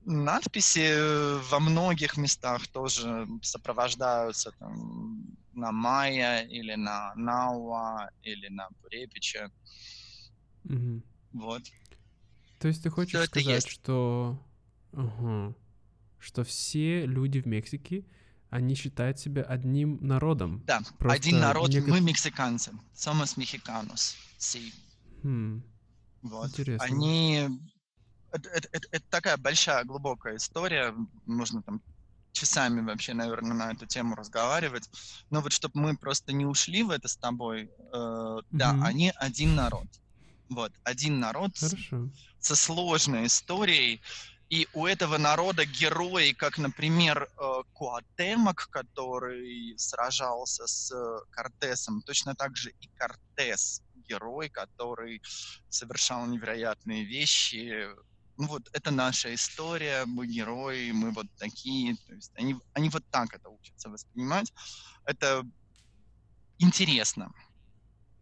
[0.05, 8.69] надписи э, во многих местах тоже сопровождаются там, на майя или на науа или на
[8.83, 9.51] пурепича.
[10.65, 11.03] Угу.
[11.33, 11.63] Вот.
[12.59, 14.39] То есть ты хочешь Всё сказать, что...
[14.93, 15.55] Угу.
[16.19, 18.05] Что все люди в Мексике,
[18.49, 20.63] они считают себя одним народом.
[20.67, 21.95] Да, Просто один народ, некотор...
[21.95, 22.73] мы мексиканцы.
[22.95, 24.17] Somos mexicanos.
[24.39, 24.73] Sí.
[25.23, 25.63] Хм.
[26.25, 26.49] Вот.
[26.49, 26.85] Интересно.
[26.85, 27.49] Они
[28.33, 30.95] это, это, это, это такая большая, глубокая история.
[31.27, 31.81] Можно там
[32.33, 34.89] часами вообще, наверное, на эту тему разговаривать.
[35.31, 38.45] Но вот чтобы мы просто не ушли в это с тобой, э, mm-hmm.
[38.51, 39.87] да, они один народ.
[40.49, 42.09] Вот, один народ Хорошо.
[42.41, 44.01] со сложной историей.
[44.51, 50.93] И у этого народа герои, как, например, э, Куатемок, который сражался с
[51.31, 55.23] Кортесом, точно так же и Кортес, герой, который
[55.69, 57.87] совершал невероятные вещи.
[58.37, 61.97] Ну вот, это наша история, мы герои, мы вот такие.
[62.07, 64.53] То есть они, они вот так это учатся воспринимать.
[65.05, 65.45] Это
[66.59, 67.33] интересно.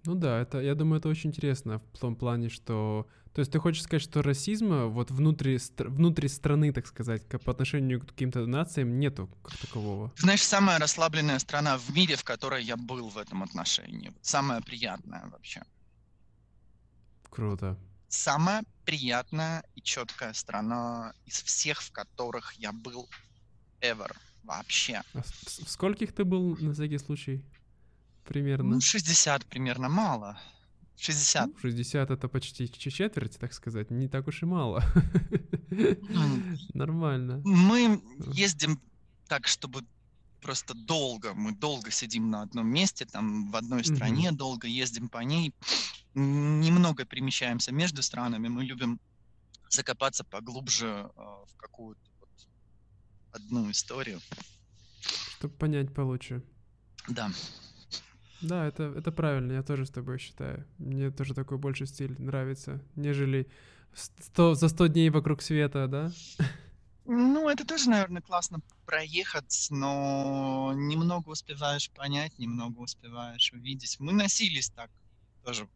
[0.04, 3.06] Ну да, это, я думаю, это очень интересно в том плане, что...
[3.34, 8.00] То есть ты хочешь сказать, что расизма вот внутри, внутри страны, так сказать, по отношению
[8.00, 10.12] к каким-то нациям нету как такового?
[10.16, 14.12] Знаешь, самая расслабленная страна в мире, в которой я был в этом отношении.
[14.20, 15.62] Самая приятная вообще.
[17.30, 17.78] Круто.
[18.08, 23.08] Самая приятная и четкая страна из всех, в которых я был
[23.80, 25.02] ever вообще.
[25.14, 27.42] А в скольких ты был на всякий случай?
[28.22, 28.74] примерно?
[28.74, 30.38] Ну, 60 примерно мало.
[30.96, 31.46] 60.
[31.46, 34.84] Ну, 60 это почти четверть, так сказать, не так уж и мало.
[36.74, 37.40] Нормально.
[37.44, 38.02] Мы
[38.34, 38.80] ездим
[39.28, 39.82] так, чтобы
[40.42, 45.18] просто долго, мы долго сидим на одном месте, там в одной стране, долго ездим по
[45.18, 45.54] ней,
[46.14, 49.00] немного перемещаемся между странами, мы любим
[49.70, 52.28] закопаться поглубже э, в какую-то вот
[53.32, 54.20] одну историю.
[55.38, 56.42] Чтобы понять получше.
[57.08, 57.30] Да.
[58.42, 60.66] Да, это, это правильно, я тоже с тобой считаю.
[60.78, 63.48] Мне тоже такой больше стиль нравится, нежели
[63.94, 66.10] 100, за 100 дней вокруг света, да?
[67.04, 73.98] Ну, это тоже, наверное, классно проехать, но немного успеваешь понять, немного успеваешь увидеть.
[73.98, 74.90] Мы носились так
[75.44, 75.68] тоже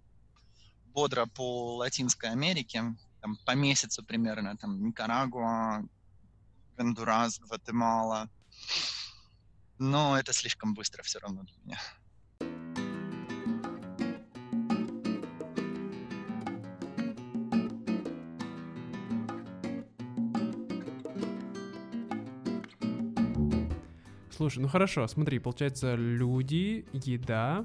[0.87, 5.85] бодро по Латинской Америке, там по месяцу примерно, там Никарагуа,
[6.77, 8.31] Гондурас, Гватемала.
[9.79, 11.81] Но это слишком быстро все равно для меня.
[24.37, 27.65] Слушай, ну хорошо, смотри, получается, люди, еда,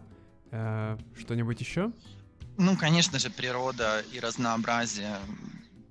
[0.51, 1.91] э, что-нибудь еще?
[2.57, 5.17] Ну, конечно же, природа и разнообразие,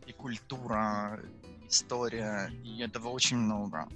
[0.07, 1.21] и культура,
[1.69, 3.89] история, и этого очень много.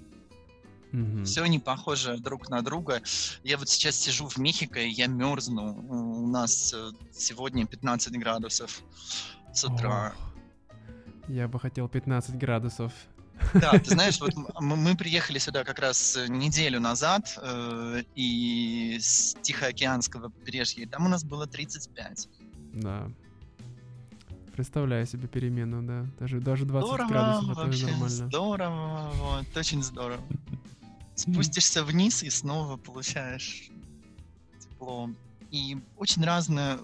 [0.92, 1.24] Mm-hmm.
[1.24, 3.00] Все не похоже друг на друга.
[3.42, 5.86] Я вот сейчас сижу в Мехико, и я мерзну.
[5.88, 8.82] У нас э, сегодня 15 градусов
[9.54, 10.14] с утра.
[10.14, 11.32] Oh.
[11.32, 12.92] Я бы хотел 15 градусов.
[13.54, 20.28] Да, ты знаешь, вот мы, приехали сюда как раз неделю назад, э, и с Тихоокеанского
[20.28, 22.28] побережья, и там у нас было 35.
[22.74, 23.08] Да.
[24.52, 26.06] Представляю себе перемену, да.
[26.18, 28.08] Даже, даже 20 здорово, градусов это вообще нормально.
[28.08, 30.22] Здорово, вот, очень здорово.
[31.16, 33.70] Спустишься вниз и снова получаешь
[34.60, 35.10] тепло.
[35.50, 36.78] И очень разное,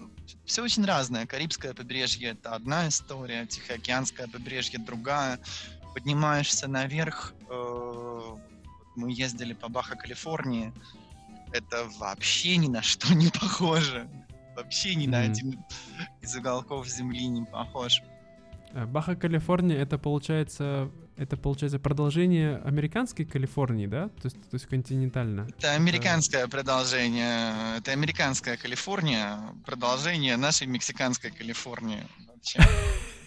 [0.45, 1.25] все очень разное.
[1.25, 5.39] Карибское побережье— это одна история, Тихоокеанское побережье— другая
[5.93, 8.21] поднимаешься наверх, э,
[8.95, 10.73] мы ездили по Баха, Калифорнии,
[11.51, 14.07] это вообще ни на что не похоже.
[14.55, 15.09] Вообще ни mm-hmm.
[15.09, 15.59] на один
[16.21, 18.01] из уголков земли не похож.
[18.73, 24.09] Э, Баха, Калифорния, это получается, это получается продолжение американской Калифорнии, да?
[24.09, 25.47] То есть, то есть континентально.
[25.57, 26.49] Это американское это...
[26.49, 32.59] продолжение, это американская Калифорния, продолжение нашей мексиканской Калифорнии вообще.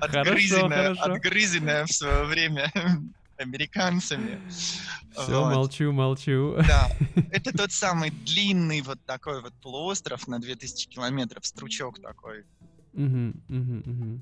[0.00, 2.72] Отгрызенная, отгрызенная в свое время
[3.36, 4.40] американцами.
[5.12, 5.54] Все, вот.
[5.54, 6.56] молчу, молчу.
[6.66, 6.90] Да,
[7.30, 12.44] это тот самый длинный вот такой вот полуостров на 2000 километров, стручок такой.
[12.94, 14.20] Угу, угу, угу.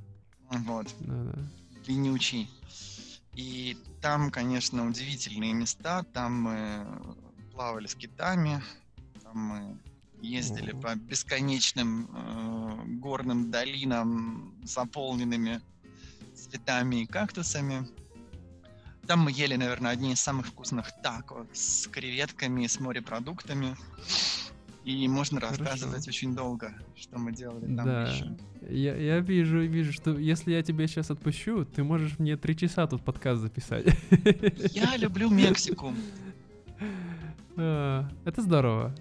[0.51, 0.95] Вот.
[1.01, 1.39] Да, да.
[1.85, 2.51] Длиннючий.
[3.35, 6.03] И там, конечно, удивительные места.
[6.13, 6.87] Там мы
[7.53, 8.63] плавали с китами,
[9.23, 9.79] там мы
[10.23, 15.61] ездили по бесконечным э, горным долинам, заполненными
[16.35, 17.87] цветами и кактусами.
[19.07, 23.77] Там мы ели, наверное, одни из самых вкусных тако с креветками, с морепродуктами.
[24.85, 25.63] И можно Хорошо.
[25.63, 28.03] рассказывать очень долго, что мы делали там да.
[28.05, 28.37] еще.
[28.69, 32.87] Я, я вижу, вижу, что если я тебя сейчас отпущу, ты можешь мне три часа
[32.87, 33.87] тут подкаст записать.
[34.73, 35.95] Я люблю Мексику.
[37.57, 38.95] А, это здорово.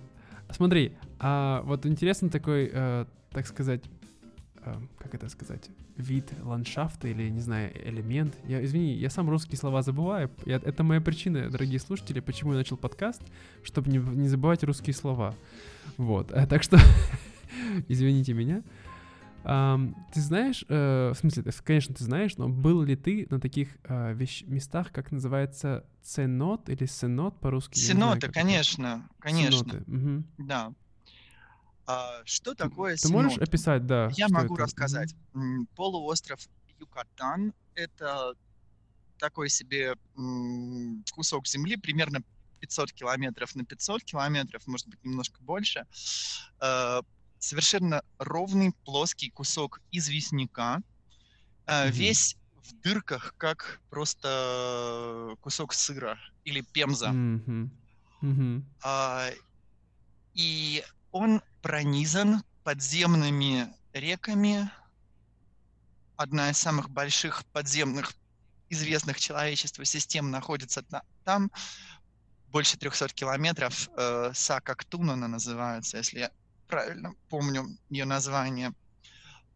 [0.51, 3.83] Смотри, а вот интересно такой, э, так сказать,
[4.63, 8.33] э, как это сказать, вид ландшафта или, не знаю, элемент.
[8.47, 10.31] Я, извини, я сам русские слова забываю.
[10.45, 13.21] Я, это моя причина, дорогие слушатели, почему я начал подкаст,
[13.63, 15.35] чтобы не, не забывать русские слова.
[15.97, 16.77] Вот, э, так что
[17.87, 18.63] извините меня.
[19.45, 23.77] Um, ты знаешь, uh, в смысле, конечно, ты знаешь, но был ли ты на таких
[23.83, 27.79] uh, вещ- местах, как называется ценот или сенот по-русски?
[27.79, 29.21] Ценоты, конечно, это.
[29.21, 29.69] конечно.
[29.69, 29.91] Ценоты.
[29.91, 30.23] Угу.
[30.39, 30.73] Да.
[31.89, 34.11] А, что такое Ты можешь описать, да?
[34.15, 34.65] Я могу это?
[34.65, 35.15] рассказать.
[35.75, 36.39] Полуостров
[36.79, 37.51] Юкатан.
[37.73, 38.35] Это
[39.17, 39.95] такой себе
[41.11, 42.21] кусок земли, примерно
[42.59, 45.87] 500 километров на 500 километров, может быть, немножко больше.
[46.61, 47.01] Э,
[47.39, 50.83] совершенно ровный плоский кусок известняка,
[51.65, 51.89] mm-hmm.
[51.89, 57.07] весь в дырках, как просто кусок сыра или пемза.
[57.07, 57.69] Mm-hmm.
[58.21, 59.33] Mm-hmm.
[60.35, 64.69] И он пронизан подземными реками.
[66.15, 68.13] Одна из самых больших подземных
[68.69, 70.83] известных человечеству систем находится
[71.23, 71.51] там.
[72.47, 73.89] Больше 300 километров.
[73.95, 76.31] Э, Сакактун она называется, если я
[76.67, 78.73] правильно помню ее название.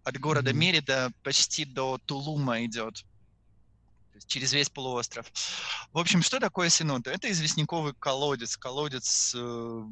[0.03, 0.53] От города mm-hmm.
[0.53, 3.03] Мерида почти до Тулума идет.
[4.27, 5.31] Через весь полуостров.
[5.91, 7.11] В общем, что такое Синода?
[7.11, 8.57] Это известняковый колодец.
[8.57, 9.83] Колодец э,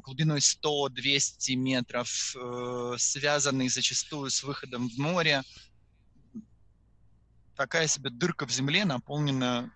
[0.00, 5.42] глубиной 100-200 метров, э, связанный зачастую с выходом в море.
[7.56, 9.70] Такая себе дырка в земле, наполненная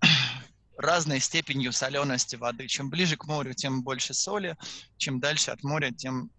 [0.76, 2.68] разной степенью солености воды.
[2.68, 4.56] Чем ближе к морю, тем больше соли.
[4.96, 6.30] Чем дальше от моря, тем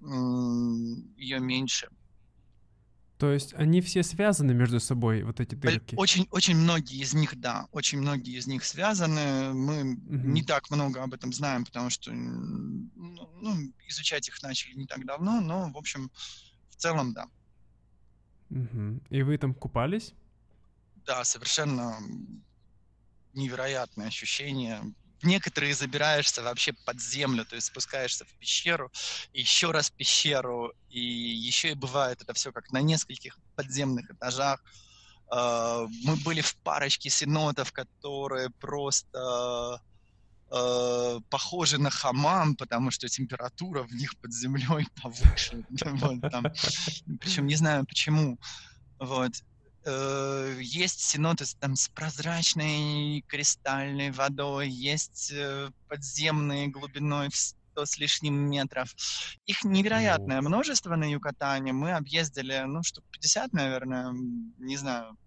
[1.18, 1.90] ее меньше.
[3.18, 5.96] То есть они все связаны между собой, вот эти дырки?
[5.96, 9.54] Очень, очень многие из них, да, очень многие из них связаны.
[9.54, 10.28] Мы угу.
[10.28, 15.06] не так много об этом знаем, потому что ну, ну, изучать их начали не так
[15.06, 16.12] давно, но, в общем,
[16.70, 17.28] в целом, да.
[18.50, 19.02] Угу.
[19.10, 20.14] И вы там купались?
[21.06, 21.98] Да, совершенно
[23.34, 24.82] невероятное ощущение
[25.24, 28.92] некоторые забираешься вообще под землю, то есть спускаешься в пещеру,
[29.34, 34.64] еще раз в пещеру, и еще и бывает это все как на нескольких подземных этажах.
[35.30, 39.82] А, мы были в парочке синотов, которые просто
[40.52, 45.66] э, похожи на хамам, потому что температура в них под землей повыше.
[47.20, 48.38] Причем не знаю почему.
[49.00, 49.32] Вот
[49.86, 57.98] э, есть синоты там с прозрачной кристальной водой, есть э, подземные глубиной в 100 с
[57.98, 58.96] лишним метров.
[59.46, 60.50] Их невероятное ну.
[60.50, 61.74] множество на Юкатане.
[61.74, 64.14] Мы объездили, ну, штук 50, наверное,
[64.60, 65.18] не знаю.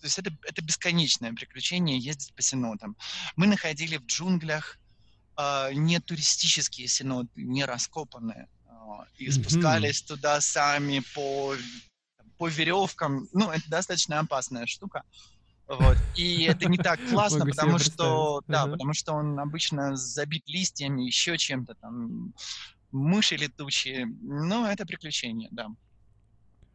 [0.00, 2.96] То есть это, это бесконечное приключение ездить по синотам.
[3.36, 4.78] Мы находили в джунглях
[5.38, 8.48] э, не туристические синоты, не раскопанные.
[8.66, 10.08] Э, и спускались mm-hmm.
[10.08, 11.54] туда сами по
[12.44, 15.02] по веревкам, ну, это достаточно опасная штука.
[15.66, 15.96] Вот.
[16.14, 21.38] И это не так классно, потому что, да, потому что он обычно забит листьями, еще
[21.38, 22.34] чем-то там,
[22.92, 24.04] мыши летучие.
[24.20, 25.68] Ну, это приключение, да.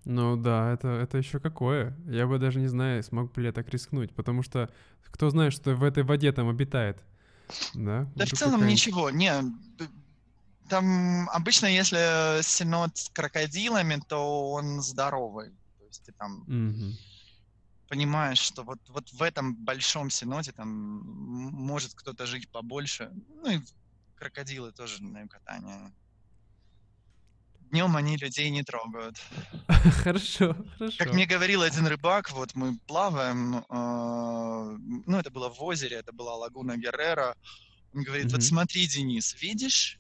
[0.06, 1.96] Ну да, это, это еще какое.
[2.08, 4.72] Я бы даже не знаю, смог бы ли я так рискнуть, потому что
[5.04, 6.98] кто знает, что в этой воде там обитает.
[7.76, 9.12] Да, да в целом ничего.
[9.12, 9.34] Не,
[10.68, 15.52] там обычно, если синод с крокодилами, то он здоровый.
[15.90, 16.94] Есть ты там mm-hmm.
[17.88, 23.12] понимаешь, что вот, вот в этом большом синоде там может кто-то жить побольше.
[23.44, 23.60] Ну и
[24.16, 25.92] крокодилы тоже на катание.
[27.72, 29.18] Днем они людей не трогают.
[30.04, 30.98] Хорошо, хорошо.
[30.98, 36.12] Как мне говорил один рыбак, вот мы плаваем, э, ну это было в озере, это
[36.12, 37.36] была лагуна Геррера.
[37.94, 40.00] Он говорит, вот смотри, Денис, видишь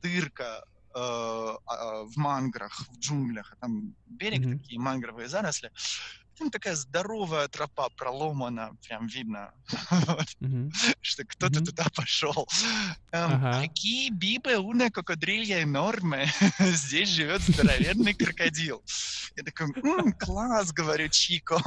[0.00, 0.64] дырка
[0.98, 4.58] в манграх, в джунглях, а там берег mm-hmm.
[4.58, 5.70] такие мангровые заросли,
[6.38, 9.52] там такая здоровая тропа проломана, прям видно,
[10.40, 10.70] mm-hmm.
[11.00, 11.64] что кто-то mm-hmm.
[11.64, 12.48] туда пошел.
[13.10, 13.68] Эм.
[13.68, 16.26] Какие бибы уна кокодрилья нормы,
[16.60, 18.82] здесь живет здоровенный крокодил.
[19.36, 19.72] Я такой,
[20.12, 21.60] класс, говорю, Чико,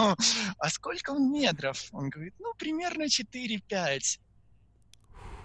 [0.58, 1.90] а сколько он метров?
[1.92, 4.20] Он говорит, ну, примерно 4-5.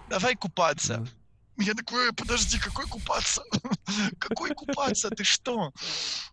[0.09, 0.95] Давай купаться.
[0.95, 1.26] Mm-hmm.
[1.57, 3.43] Я такой, подожди, какой купаться?
[4.19, 5.09] какой купаться?
[5.09, 5.71] Ты что?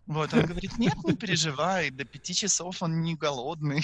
[0.05, 3.83] Вот, он говорит, нет, не переживай, до пяти часов он не голодный.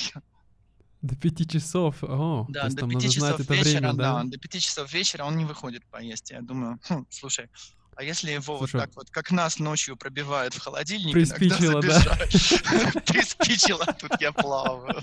[1.02, 2.04] До пяти часов?
[2.04, 4.22] О, да, до пяти часов вечера, время, да?
[4.22, 6.30] да, до пяти часов вечера он не выходит поесть.
[6.30, 7.50] Я думаю, хм, слушай,
[7.96, 12.02] а если его Слушай, вот так вот, как нас ночью пробивает в холодильник, приспичило, да?
[13.08, 15.02] приспичило, тут я плаваю.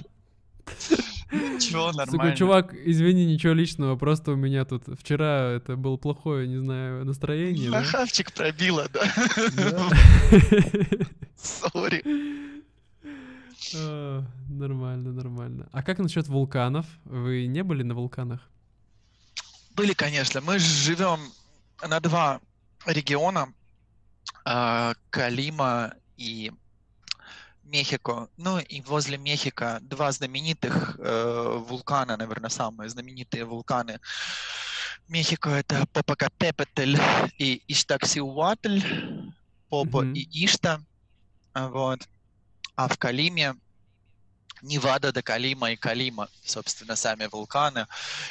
[1.31, 2.13] Ничего, нормально.
[2.13, 7.05] Сука, чувак, извини, ничего личного, просто у меня тут вчера это было плохое, не знаю,
[7.05, 7.71] настроение.
[7.71, 8.45] Махавчик да?
[8.45, 9.03] пробило, да?
[11.37, 12.03] Сори.
[14.49, 15.69] Нормально, нормально.
[15.73, 16.87] А как насчет вулканов?
[17.05, 18.41] Вы не были на вулканах?
[19.75, 20.41] Были, конечно.
[20.41, 21.19] Мы живем
[21.87, 22.41] на два
[22.87, 23.53] региона.
[24.45, 26.53] А, Калима и
[27.69, 28.29] Мехико.
[28.37, 34.01] Ну и возле Мехико два знаменитых э, вулкана, наверное, самые знаменитые вулканы.
[35.09, 36.97] Мехико это Попокатепетль
[37.39, 38.83] и Иштаксиуатль,
[39.69, 40.15] Попо mm-hmm.
[40.15, 40.83] и Ишта.
[41.55, 42.01] Вот.
[42.77, 43.55] А в Калиме
[44.63, 47.87] Невада до Калима и Калима, собственно, сами вулканы.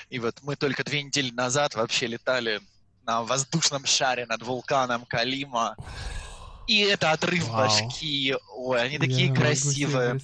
[0.09, 2.61] И вот мы только две недели назад вообще летали
[3.03, 5.75] на воздушном шаре над вулканом Калима.
[6.67, 7.65] И это отрыв Вау.
[7.65, 8.35] башки.
[8.55, 10.19] Ой, они такие Я красивые.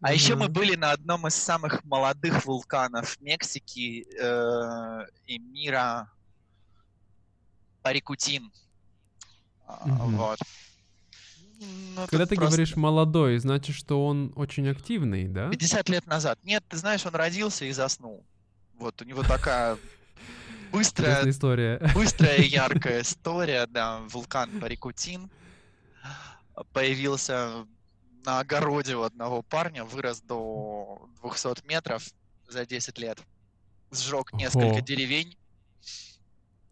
[0.00, 6.10] А еще мы были на одном из самых молодых вулканов Мексики э, и мира
[7.82, 8.50] Парикутин.
[9.84, 10.16] Мгм.
[10.16, 10.38] Вот.
[11.60, 15.50] Ну, Когда ты просто говоришь молодой, значит, что он очень активный, да?
[15.50, 16.38] 50 лет назад.
[16.42, 18.24] Нет, ты знаешь, он родился и заснул.
[18.78, 19.76] Вот, у него такая
[20.72, 21.92] быстрая, Интересная история.
[21.94, 25.30] быстрая яркая история, да, вулкан Парикутин
[26.72, 27.66] появился
[28.24, 32.04] на огороде у одного парня, вырос до 200 метров
[32.48, 33.18] за 10 лет,
[33.90, 34.80] сжег несколько Ого.
[34.80, 35.36] деревень.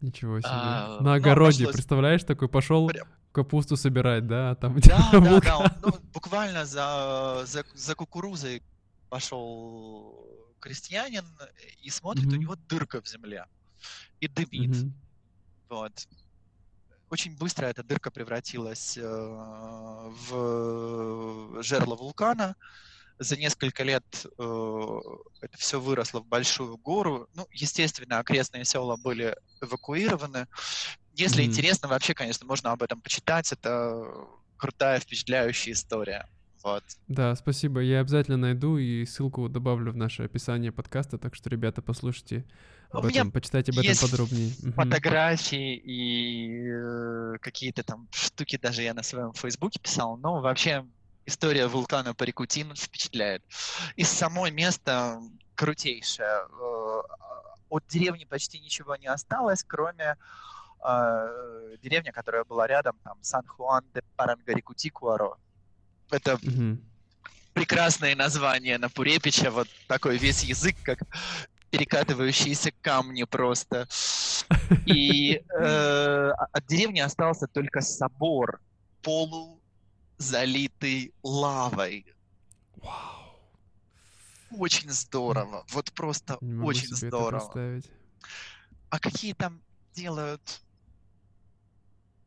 [0.01, 0.49] Ничего себе.
[0.51, 5.09] А, На ну, огороде, пришлось- представляешь, такой пошел Прям- капусту собирать, да, а там Да,
[5.11, 5.61] да, да, вулкан.
[5.61, 8.63] он, ну, буквально за, за, за кукурузой
[9.09, 10.25] пошел
[10.59, 11.25] крестьянин
[11.81, 12.39] и смотрит, у Мгм.
[12.39, 13.45] него дырка в земле
[14.21, 14.69] и дымит.
[14.77, 14.93] Мгм.
[15.69, 16.07] Вот.
[17.09, 19.01] Очень быстро эта дырка превратилась э,
[20.29, 22.55] в жерло вулкана.
[23.17, 24.03] За несколько лет
[24.37, 24.99] э,
[25.41, 27.27] это все выросло в большую гору.
[27.33, 30.47] Ну, естественно, окрестные села были эвакуированы.
[31.13, 31.51] Если Мгм.
[31.51, 33.51] интересно, вообще, конечно, можно об этом почитать.
[33.51, 36.29] Это крутая, впечатляющая история.
[36.63, 36.83] Вот.
[37.07, 37.79] Да, спасибо.
[37.81, 42.45] Я обязательно найду и ссылку добавлю в наше описание подкаста, так что, ребята, послушайте
[42.91, 44.51] об У меня этом, почитайте об этом есть подробнее.
[44.75, 50.85] Фотографии и э, какие-то там штуки даже я на своем фейсбуке писал, но вообще
[51.25, 53.43] история вулкана Парикутин впечатляет.
[53.95, 55.21] И самое место
[55.55, 56.27] крутейшее.
[56.27, 57.01] Э,
[57.69, 60.15] От деревни почти ничего не осталось, кроме
[60.83, 65.37] э, деревни, которая была рядом, там Сан-Хуан де Парангарикутикуаро.
[66.09, 66.81] Это Мгм.
[67.53, 70.99] прекрасное название на Пурепича, вот такой весь язык, как
[71.69, 73.87] перекатывающиеся камни просто.
[74.85, 78.61] И э, от деревни остался только собор,
[79.01, 82.05] полузалитый лавой.
[82.77, 83.19] Вау.
[84.51, 87.81] Очень здорово, вот просто Не очень здорово.
[88.89, 89.61] А какие там
[89.93, 90.61] делают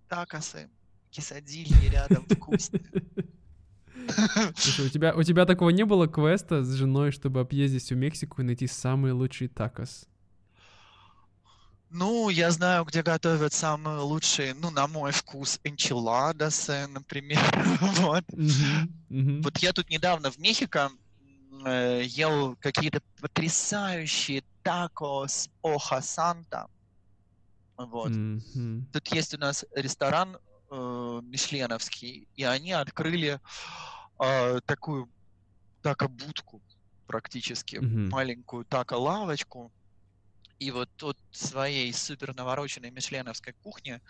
[0.08, 0.70] такосы,
[1.10, 2.84] кисадильи рядом вкусные.
[4.56, 8.40] Слушай, у тебя, у тебя такого не было квеста с женой, чтобы объездить всю Мексику
[8.40, 10.06] и найти самый лучший такос?
[11.94, 17.38] Ну, я знаю, где готовят самые лучшие, ну, на мой вкус, энчиладосы, например.
[18.00, 18.24] Вот.
[19.10, 20.90] Вот я тут недавно в Мехико
[21.66, 26.66] э, ел какие-то потрясающие тако с Оха Санта.
[27.76, 28.12] Вот.
[28.92, 30.38] Тут есть у нас ресторан
[30.72, 33.40] э, мишленовский, и они открыли
[34.22, 35.12] э, такую
[35.82, 36.62] тако-будку
[37.06, 38.10] практически, Мгм.
[38.10, 39.72] маленькую тако-лавочку.
[40.58, 44.00] И вот от своей супер навороченной мишленовской кухни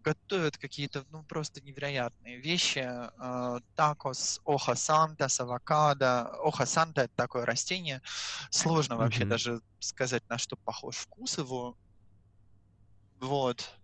[0.00, 2.80] готовят какие-то, ну, просто невероятные вещи.
[2.80, 6.28] Э, Тако с оха санта, авокадо.
[6.42, 8.00] Оха санта— это такое растение.
[8.50, 9.30] Сложно вообще Мгм.
[9.30, 11.76] даже сказать, на что похож вкус его.
[13.20, 13.81] Вот.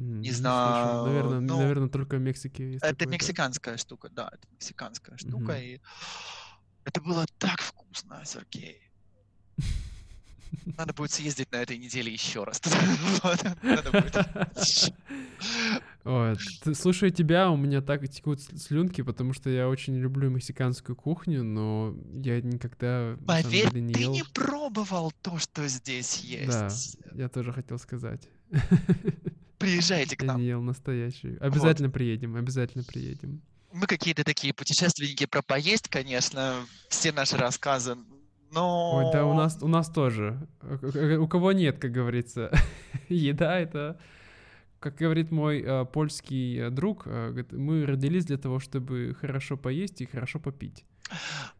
[0.00, 0.40] Не слышал.
[0.40, 3.12] знаю, Наверное, ну, наверное, только в Мексике есть Это такое, да?
[3.12, 5.52] мексиканская штука, да, это мексиканская штука.
[5.52, 5.60] Мгм.
[5.60, 5.80] И
[6.84, 8.80] это было так вкусно, Сергей.
[10.76, 12.60] Надо будет съездить на этой неделе еще раз.
[16.74, 21.94] Слушая тебя, у меня так текут слюнки, потому что я очень люблю мексиканскую кухню, но
[22.14, 26.96] я никогда Поверь, не ты не пробовал то, что здесь Да, есть.
[27.12, 28.28] я тоже хотел сказать.
[29.60, 30.40] Приезжайте к Я нам.
[30.40, 31.36] не ел настоящую.
[31.44, 33.42] Обязательно приедем, обязательно приедем.
[33.72, 37.96] Мы какие-то такие путешественники про поесть, конечно, все наши рассказы.
[38.52, 40.48] Но Ой, да, у нас, у нас тоже.
[40.62, 42.50] Э, У кого нет, как говорится.
[43.10, 44.00] Еда это,
[44.80, 49.58] как говорит мой э, польский э, друг, э, говорит, мы родились для того, чтобы хорошо
[49.58, 50.86] поесть и хорошо попить.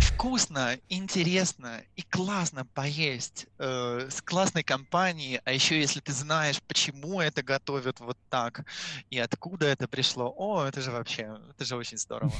[0.00, 7.20] вкусно, интересно и классно поесть э, с классной компанией, а еще если ты знаешь, почему
[7.20, 8.64] это готовят вот так
[9.10, 12.32] и откуда это пришло, о, это же вообще, это же очень здорово.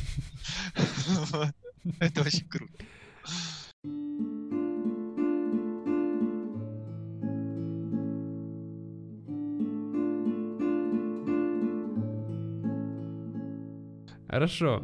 [2.00, 2.84] Это очень круто.
[14.28, 14.82] Хорошо.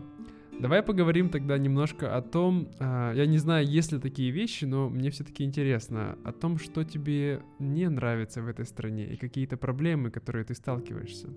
[0.61, 4.91] Давай поговорим тогда немножко о том, а, я не знаю, есть ли такие вещи, но
[4.91, 10.11] мне все-таки интересно, о том, что тебе не нравится в этой стране и какие-то проблемы,
[10.11, 11.29] которые ты сталкиваешься.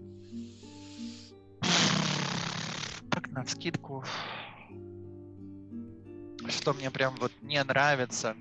[3.09, 4.03] Так, на вскидку.
[6.49, 8.35] что мне прям вот не нравится.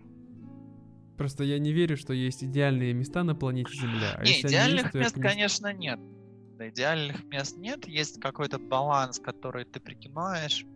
[1.16, 4.16] Просто я не верю, что есть идеальные места на планете Земля.
[4.16, 6.00] А не, идеальных есть, мест, конечно, нет.
[6.58, 7.86] Идеальных мест нет.
[7.86, 10.66] Есть какой-то баланс, который ты принимаешь.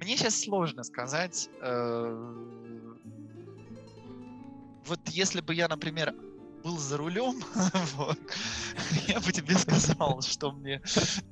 [0.00, 1.50] Мне сейчас сложно сказать.
[1.60, 2.34] Э,
[4.86, 6.14] вот если бы я, например,
[6.62, 7.40] был за рулем,
[7.96, 8.18] вот,
[9.06, 10.80] я бы тебе сказал, что мне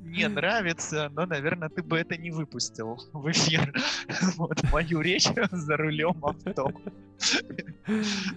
[0.00, 3.72] не нравится, но, наверное, ты бы это не выпустил в эфир.
[4.36, 6.70] Вот, мою речь за рулем авто.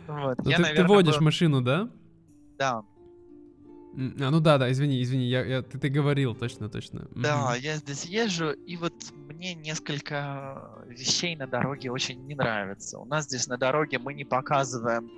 [0.08, 1.24] Вот, я, ты, наверное, ты водишь бы...
[1.24, 1.90] машину, да?
[2.58, 2.84] Да.
[4.00, 7.08] А, ну да, да, извини, извини, я, я, ты, ты говорил, точно, точно.
[7.16, 8.94] Да, я здесь езжу, и вот
[9.28, 13.00] мне несколько вещей на дороге очень не нравятся.
[13.00, 15.10] У нас здесь на дороге мы не показываем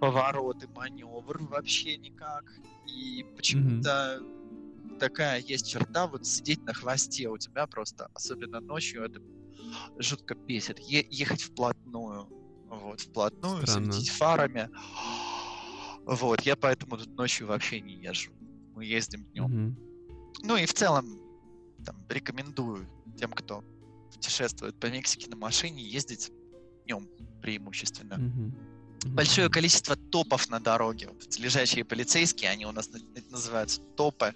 [0.00, 2.44] повороты, маневр вообще никак.
[2.86, 4.98] И почему-то mm-hmm.
[4.98, 9.20] такая есть черта, вот сидеть на хвосте у тебя просто, особенно ночью, это
[9.98, 10.78] жутко бесит.
[10.78, 12.28] Е- ехать вплотную,
[12.68, 13.92] вот, вплотную, Странно.
[13.92, 14.68] светить фарами.
[16.06, 18.32] Вот, я поэтому тут ночью вообще не езжу.
[18.74, 19.50] Мы ездим днем.
[19.50, 19.74] Mm-hmm.
[20.42, 21.20] Ну и в целом,
[21.84, 22.86] там, рекомендую
[23.18, 23.62] тем, кто
[24.12, 26.32] путешествует по Мексике на машине, ездить
[26.84, 27.08] днем
[27.42, 28.14] преимущественно.
[28.14, 28.70] Mm-hmm
[29.06, 31.08] большое количество топов на дороге.
[31.08, 32.90] Вот лежачие полицейские, они у нас
[33.30, 34.34] называются топы,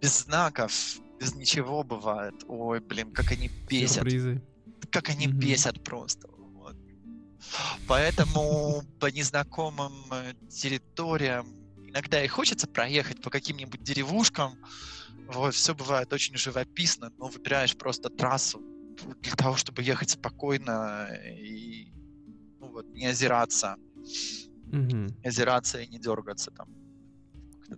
[0.00, 2.34] без знаков, без ничего бывает.
[2.48, 3.98] Ой, блин, как они бесят.
[3.98, 4.42] Сюрпризы.
[4.90, 5.32] Как они mm-hmm.
[5.32, 6.28] бесят просто.
[7.86, 11.46] Поэтому по незнакомым э, территориям
[11.86, 14.58] иногда и хочется проехать по каким-нибудь деревушкам.
[15.28, 18.60] Вот, все бывает очень живописно, но выбираешь просто трассу
[19.20, 21.92] для того, чтобы ехать спокойно и
[22.60, 23.76] ну, вот, не озираться.
[24.66, 26.68] Не озираться и не дергаться там.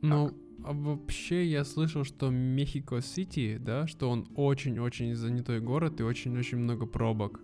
[0.01, 0.33] Ну,
[0.65, 6.87] а вообще я слышал, что Мехико-Сити, да, что он очень-очень занятой город и очень-очень много
[6.87, 7.41] пробок.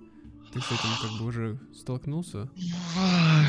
[0.52, 2.50] Ты с этим как бы уже столкнулся?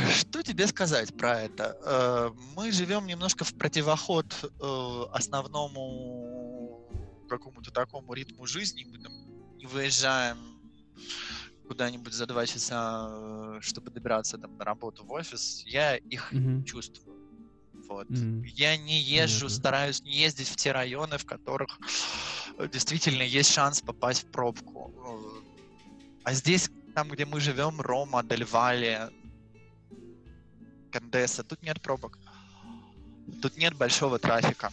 [0.09, 1.77] Что тебе сказать про это?
[1.83, 6.87] Э, мы живем немножко в противоход э, основному
[7.27, 8.85] какому-то такому ритму жизни.
[8.89, 9.11] Мы там
[9.57, 10.37] не выезжаем
[11.67, 16.63] куда-нибудь за два часа, э, чтобы добираться там на работу в офис, я их mm-hmm.
[16.63, 17.17] чувствую.
[17.89, 18.09] Вот.
[18.09, 18.45] Mm-hmm.
[18.55, 19.49] Я не езжу, Понятно.
[19.49, 21.79] стараюсь не ездить в те районы, в которых
[22.71, 24.93] действительно есть шанс попасть в пробку.
[26.23, 29.09] А здесь, там, где мы живем, Рома, Дель Вале,
[30.91, 32.17] Кандеса, тут нет пробок.
[33.41, 34.71] Тут нет большого трафика.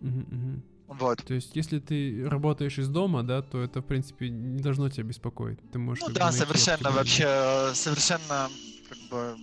[0.00, 0.60] Mm-hmm.
[0.88, 1.24] Вот.
[1.24, 5.04] То есть, если ты работаешь из дома, да, то это, в принципе, не должно тебя
[5.04, 5.58] беспокоить.
[5.70, 6.04] Ты можешь...
[6.06, 8.48] Ну да, совершенно вообще, совершенно,
[8.88, 9.36] как бы,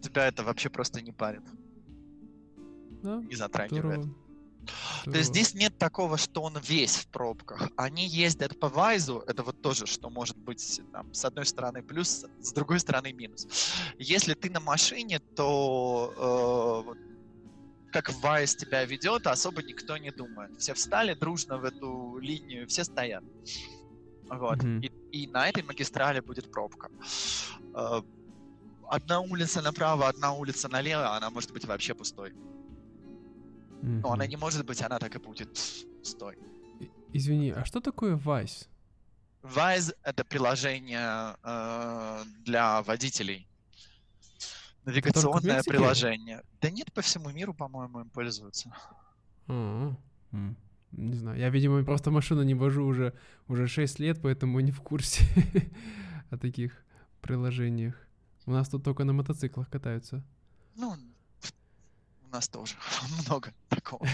[0.00, 1.42] тебя это вообще просто не парит.
[3.02, 4.02] Да, не затрагивает.
[4.02, 4.21] Здорово.
[5.04, 7.68] То есть здесь нет такого, что он весь в пробках.
[7.76, 12.24] Они ездят по Вайзу, это вот тоже, что может быть там, с одной стороны плюс,
[12.40, 13.46] с другой стороны минус.
[13.98, 20.58] Если ты на машине, то э, как Вайс тебя ведет, особо никто не думает.
[20.60, 23.24] Все встали дружно в эту линию, все стоят.
[24.28, 24.58] Вот.
[24.58, 24.80] Mm-hmm.
[25.10, 26.88] И, и на этой магистрали будет пробка.
[27.74, 28.02] Э,
[28.88, 32.32] одна улица направо, одна улица налево, она может быть вообще пустой.
[33.82, 34.00] Mm-hmm.
[34.02, 35.48] Но она не может быть, она так и будет
[35.98, 36.38] пустой.
[37.12, 38.68] Извини, а что такое Vice?
[39.42, 43.46] Vice— это приложение э, для водителей.
[44.84, 46.42] Навигационное приложение.
[46.60, 48.72] Да нет, по всему миру, по-моему, им пользуются.
[49.48, 50.54] А-а-а.
[50.92, 51.38] Не знаю.
[51.38, 53.12] Я, видимо, просто машину не вожу уже,
[53.48, 55.24] уже 6 лет, поэтому не в курсе
[56.30, 56.84] о таких
[57.20, 57.94] приложениях.
[58.46, 60.22] У нас тут только на мотоциклах катаются.
[60.76, 60.96] Ну,
[62.32, 62.74] у нас тоже
[63.26, 64.06] много такого.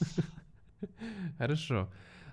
[1.38, 1.88] Хорошо.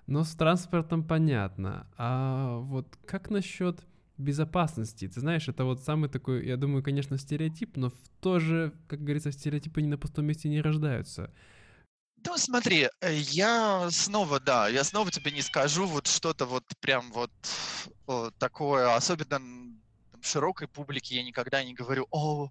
[0.07, 1.87] Но с транспортом понятно.
[1.97, 3.79] А вот как насчет
[4.17, 5.07] безопасности.
[5.07, 9.01] Ты знаешь, это вот самый такой, я думаю, конечно, стереотип, но в то же, как
[9.01, 11.31] говорится, стереотипы не на пустом месте не рождаются.
[12.25, 17.11] Ну, смотри, э, я снова, да, я снова тебе не скажу вот что-то вот прям
[17.13, 17.31] вот
[18.07, 19.39] о, такое, особенно
[20.22, 22.49] широкой публике я никогда не говорю, о,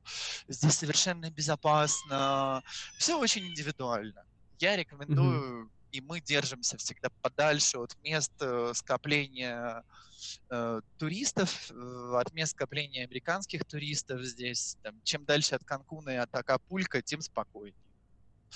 [0.48, 2.62] здесь совершенно безопасно.
[2.96, 4.24] Все очень индивидуально.
[4.58, 5.70] Я рекомендую, mm-hmm.
[5.92, 9.84] и мы держимся всегда подальше от мест э, скопления
[10.50, 14.76] э, туристов, э, от мест скопления американских туристов здесь.
[14.82, 17.74] Там, чем дальше от Канкуна и от Акапулька, тем спокойнее.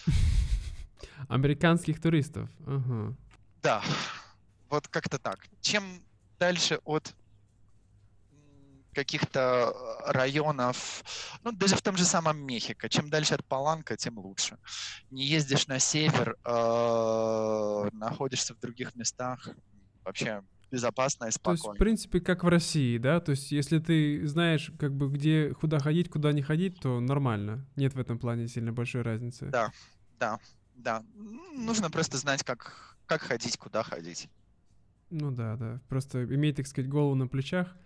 [1.29, 2.51] Американских туристов.
[2.67, 3.15] Ага.
[3.63, 3.83] Да,
[4.69, 5.47] вот как-то так.
[5.61, 6.03] Чем
[6.41, 7.15] дальше от
[8.95, 9.75] каких-то
[10.07, 11.03] районов,
[11.45, 12.89] ну, даже в том же самом Мехико.
[12.89, 14.59] Чем дальше от Паланка, тем лучше.
[15.11, 19.49] Не ездишь на север, э, находишься в других местах,
[20.05, 21.79] вообще безопасно и То есть, в спокойно.
[21.79, 23.21] принципе, как в России, да?
[23.21, 27.67] То есть, если ты знаешь, как бы, где, куда ходить, куда не ходить, то нормально.
[27.77, 29.47] Нет в этом плане сильно большой разницы.
[29.47, 29.71] Да,
[30.19, 30.39] да,
[30.75, 31.05] да.
[31.55, 34.29] Нужно просто знать, как, как ходить, куда ходить.
[35.11, 35.81] Ну да, да.
[35.89, 37.77] Просто иметь, так сказать, голову на плечах,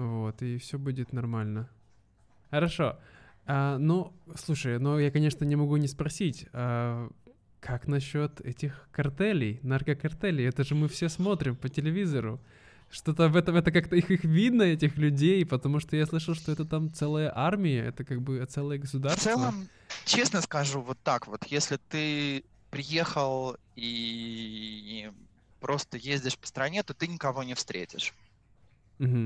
[0.00, 1.68] вот, и все будет нормально.
[2.50, 2.98] Хорошо.
[3.46, 7.08] А, ну, слушай, ну я, конечно, не могу не спросить, а
[7.60, 10.46] как насчет этих картелей, наркокартелей?
[10.46, 12.40] Это же мы все смотрим по телевизору.
[12.90, 16.50] Что-то в этом, это как-то их, их видно, этих людей, потому что я слышал, что
[16.50, 19.30] это там целая армия, это как бы целое В государство.
[19.30, 19.68] целом,
[20.04, 25.10] честно скажу, вот так вот, если ты приехал и
[25.60, 28.12] просто ездишь по стране, то ты никого не встретишь.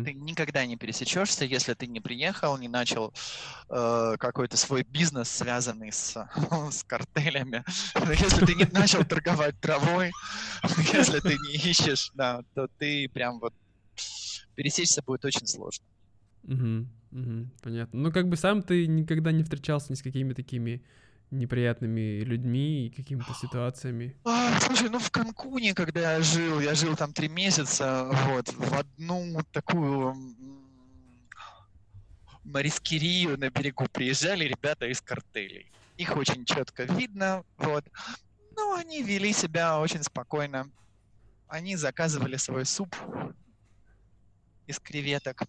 [0.04, 3.12] Ты никогда не пересечешься, если ты не приехал, не начал
[3.68, 6.14] э, какой-то свой бизнес, связанный с,
[6.70, 7.64] с картелями.
[8.08, 10.12] Если ты не начал торговать травой,
[10.92, 13.52] если ты не ищешь, да, то ты прям вот
[14.54, 15.84] пересечься будет очень сложно.
[16.44, 18.00] Мгм, мгм, понятно.
[18.00, 20.84] Ну, как бы сам ты никогда не встречался ни с какими такими
[21.30, 24.16] неприятными людьми и какими-то ситуациями.
[24.24, 28.74] А, слушай, ну в Канкуне, когда я жил, я жил там три месяца, вот, в
[28.74, 31.28] одну такую м,
[32.44, 35.70] марискерию на берегу приезжали ребята из картелей.
[35.96, 37.84] Их очень четко видно, вот.
[38.56, 40.70] Но они вели себя очень спокойно.
[41.48, 42.94] Они заказывали свой суп
[44.66, 45.42] из креветок,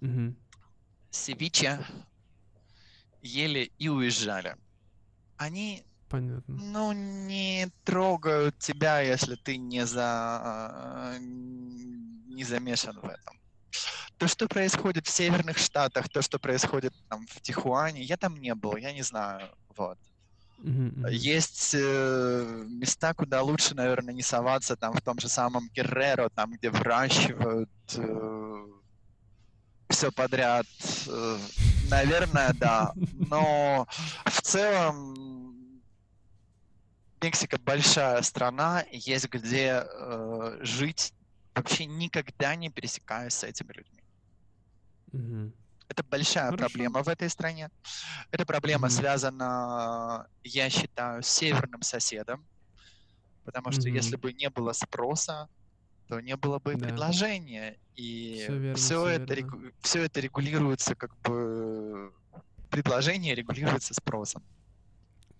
[0.00, 0.36] Мгм.
[1.10, 1.78] севиче,
[3.22, 4.56] ели и уезжали.
[5.36, 6.56] Они Понятно.
[6.56, 11.16] Ну, не трогают тебя, если ты не, за...
[11.20, 13.38] не замешан в этом.
[14.18, 18.54] То, что происходит в северных штатах, то, что происходит там в Тихуане, я там не
[18.56, 19.48] был, я не знаю.
[19.76, 19.98] Вот.
[20.58, 21.06] Мгм.
[21.06, 26.52] Есть э, места, куда лучше, наверное, не соваться, там в том же самом Герреро, там,
[26.52, 27.70] где выращивают
[29.90, 30.66] все подряд.
[31.08, 31.38] Э,
[31.90, 32.92] наверное, да.
[33.12, 33.86] Но
[34.24, 35.82] в целом
[37.22, 41.12] Мексика большая страна, есть где э, жить,
[41.54, 44.02] вообще никогда не пересекаясь с этими людьми.
[45.12, 45.54] Мгм.
[45.88, 46.68] Это большая Хорошо.
[46.68, 47.68] проблема в этой стране.
[48.30, 48.96] Эта проблема Мгм.
[48.96, 52.48] связана, я считаю, с северным соседом,
[53.44, 54.20] потому что если Мгм.
[54.22, 55.48] бы не было спроса,
[56.10, 56.86] то не было бы Да.
[56.86, 59.72] предложения, и Всё верно, все всё это, верно.
[59.80, 62.12] всё это регулируется как бы
[62.70, 64.42] предложение регулируется спросом.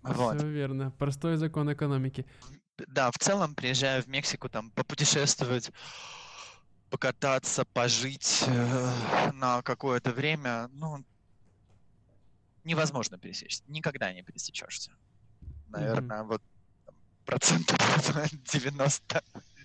[0.02, 0.38] Вот.
[0.38, 0.92] Все верно.
[0.92, 2.24] Простой закон экономики.
[2.88, 5.70] Да, в целом, приезжая в Мексику, там, попутешествовать,
[6.88, 11.04] покататься, пожить э, на какое-то время, ну,
[12.64, 13.62] невозможно пересечься.
[13.66, 14.92] Никогда не пересечешься.
[15.68, 16.42] Наверное, вот
[16.86, 16.94] там,
[17.24, 17.78] процентов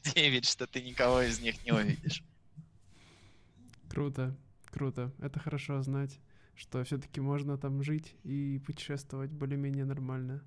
[0.06, 2.24] 99, что ты никого из них не увидишь.
[3.90, 4.36] Круто,
[4.72, 5.12] круто.
[5.20, 6.20] Это хорошо знать,
[6.56, 10.44] что все-таки можно там жить и путешествовать более-менее нормально.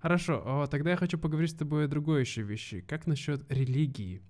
[0.00, 2.80] Хорошо, а тогда я хочу поговорить с тобой о другой еще вещи.
[2.80, 4.22] Как насчет религии?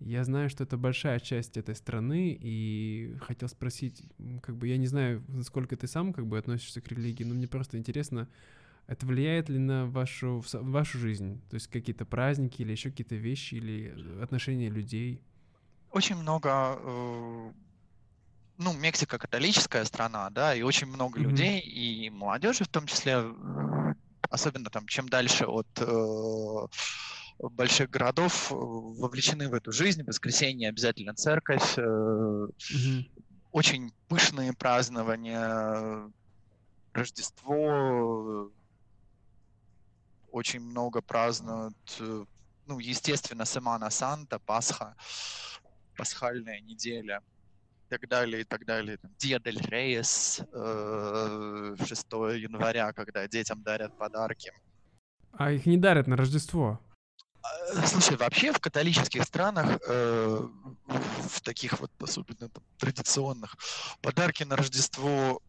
[0.00, 4.04] Я знаю, что это большая часть этой страны, и хотел спросить,
[4.42, 7.48] как бы я не знаю, насколько ты сам как бы относишься к религии, но мне
[7.48, 8.28] просто интересно,
[8.88, 11.40] это влияет ли на вашу, вашу жизнь?
[11.50, 15.22] То есть какие-то праздники или еще какие-то вещи, или э, отношения людей?
[15.92, 16.48] Очень много...
[16.80, 17.52] э,
[18.56, 21.28] Ну, Мексика католическая страна, да, и очень много Мгм.
[21.28, 23.94] людей, и молодежи в том числе, э,
[24.30, 26.66] особенно там, чем дальше от э,
[27.40, 30.02] больших городов, вовлечены в эту жизнь.
[30.02, 33.06] В воскресенье обязательно церковь, э, Мгм.
[33.52, 36.10] очень пышные празднования,
[36.94, 38.50] Рождество,
[40.38, 42.24] очень много празднуют, э,
[42.66, 44.94] ну, естественно, Семана Санта, Пасха,
[45.96, 47.22] пасхальная неделя
[47.86, 48.98] и так далее, и так далее.
[49.18, 54.52] Dia del Reyes, э, 6 января, когда детям дарят подарки.
[55.32, 56.80] А их не дарят на Рождество.
[57.72, 60.48] Э, Слушай, вообще в католических странах, э,
[60.86, 63.56] в таких вот особенно там, традиционных,
[64.02, 65.40] подарки на Рождество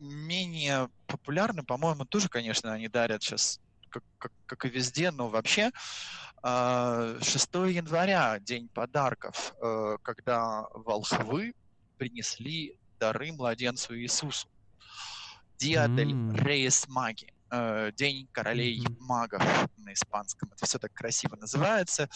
[0.00, 1.62] менее популярны.
[1.62, 3.60] По-моему, тоже, конечно, они дарят сейчас,
[3.94, 5.70] как, как, как и везде, но вообще
[6.42, 11.54] а, 6 января, день подарков, э, когда волхвы
[11.96, 14.48] принесли дары младенцу Иисусу.
[15.56, 16.34] Dia del.
[16.34, 17.30] Reyes Magi,
[17.92, 19.42] день королей магов
[19.76, 20.50] на испанском.
[20.52, 22.08] Это все так красиво называется.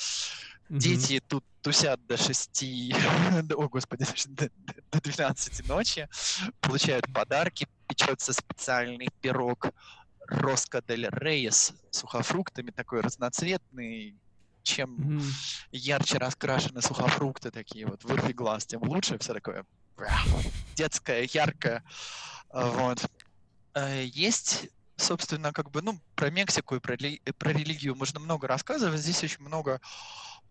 [0.69, 2.65] Дети тут тусят до 6,
[3.57, 4.51] о господи, до,
[4.93, 6.09] до 12 ночи,
[6.61, 9.71] получают подарки, печется специальный пирог
[10.29, 14.17] Роско дель Рейес с сухофруктами, такой разноцветный,
[14.63, 15.23] чем Мгм.
[15.73, 19.19] ярче раскрашены сухофрукты такие, вот вырви глаз, тем лучше.
[19.19, 19.65] Все такое
[20.77, 21.83] детское, яркое.
[22.51, 23.05] А, Вот.
[23.75, 28.47] Э, Есть, собственно, как бы, ну, про Мексику и про, рели- про религию можно много
[28.47, 29.01] рассказывать.
[29.01, 29.81] Здесь очень много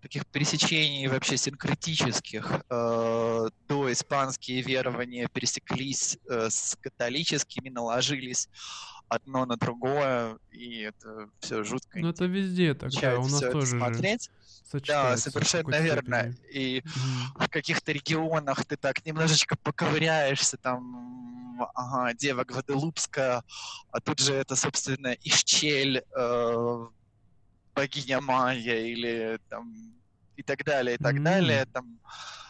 [0.02, 2.62] таких пересечений вообще синкретических.
[2.70, 8.50] Э, До испанские верования пересеклись э, с католическими, наложились
[9.10, 13.42] одно на другое, и это все жутко Ну, это везде так, да, интересно у нас
[13.42, 14.30] тоже же смотреть.
[14.88, 16.34] Да, совершенно верно.
[16.34, 16.50] степени.
[16.54, 16.82] И
[17.36, 23.42] в каких-то регионах ты так немножечко поковыряешься, там, ага, Дева Гваделупская,
[23.92, 26.78] а тут же это, собственно, Ишчель, э,
[27.76, 29.74] богиня Майя, или там,
[30.36, 31.24] и так далее, и так М.
[31.24, 31.66] далее.
[31.74, 32.00] Там,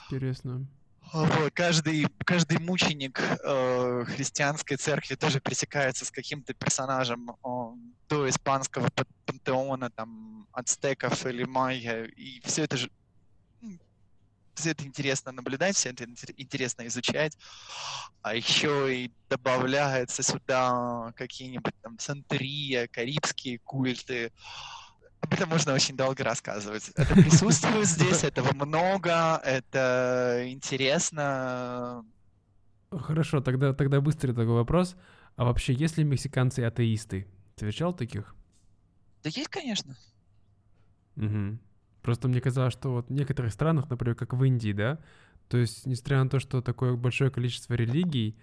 [0.09, 0.67] Интересно.
[1.13, 7.35] Вот, каждый, каждый мученик э, христианской церкви тоже пересекается с каким-то персонажем э,
[8.09, 12.89] до испанского пан- пантеона, там, ацтеков или майя, и все это же
[14.57, 17.37] все это интересно наблюдать, все это интер- интересно изучать,
[18.21, 24.31] а еще и добавляется сюда какие-нибудь там Сантерия, карибские культы.
[25.28, 26.89] Об этом можно очень долго рассказывать.
[26.95, 32.05] Это присутствует здесь, этого много, это интересно.
[32.91, 34.95] Хорошо, тогда, тогда быстрый такой вопрос.
[35.36, 37.28] А вообще, есть ли мексиканцы атеисты?
[37.55, 38.36] Ты встречал таких?
[39.21, 39.97] Да есть, конечно.
[41.15, 41.59] Мгм.
[42.01, 44.99] Просто мне казалось, что вот в некоторых странах, например, как в Индии, да,
[45.49, 48.38] то есть, несмотря на то, что такое большое количество религий,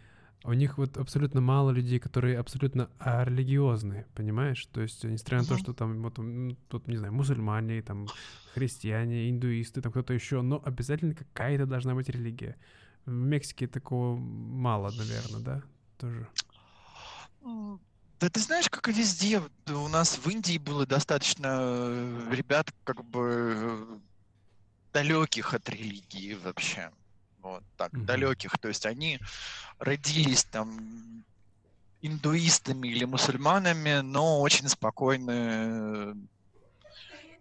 [0.44, 4.66] у них вот абсолютно мало людей, которые абсолютно религиозные, понимаешь?
[4.66, 8.08] То есть, несмотря на то, что там, вот, м, тут, не знаю, мусульмане, там,
[8.52, 12.56] христиане, индуисты, там кто-то еще, но обязательно какая-то должна быть религия.
[13.06, 15.62] В Мексике такого мало, наверное, да?
[15.98, 16.28] Тоже.
[18.20, 23.04] Да ты знаешь, как и везде, у нас в Индии было достаточно э, ребят как
[23.04, 24.00] бы
[24.92, 26.90] далеких от религии вообще.
[27.44, 28.06] Вот так, Мгм.
[28.06, 28.58] далеких.
[28.58, 29.20] То есть они
[29.78, 31.24] родились там
[32.00, 36.14] индуистами или мусульманами, но очень спокойно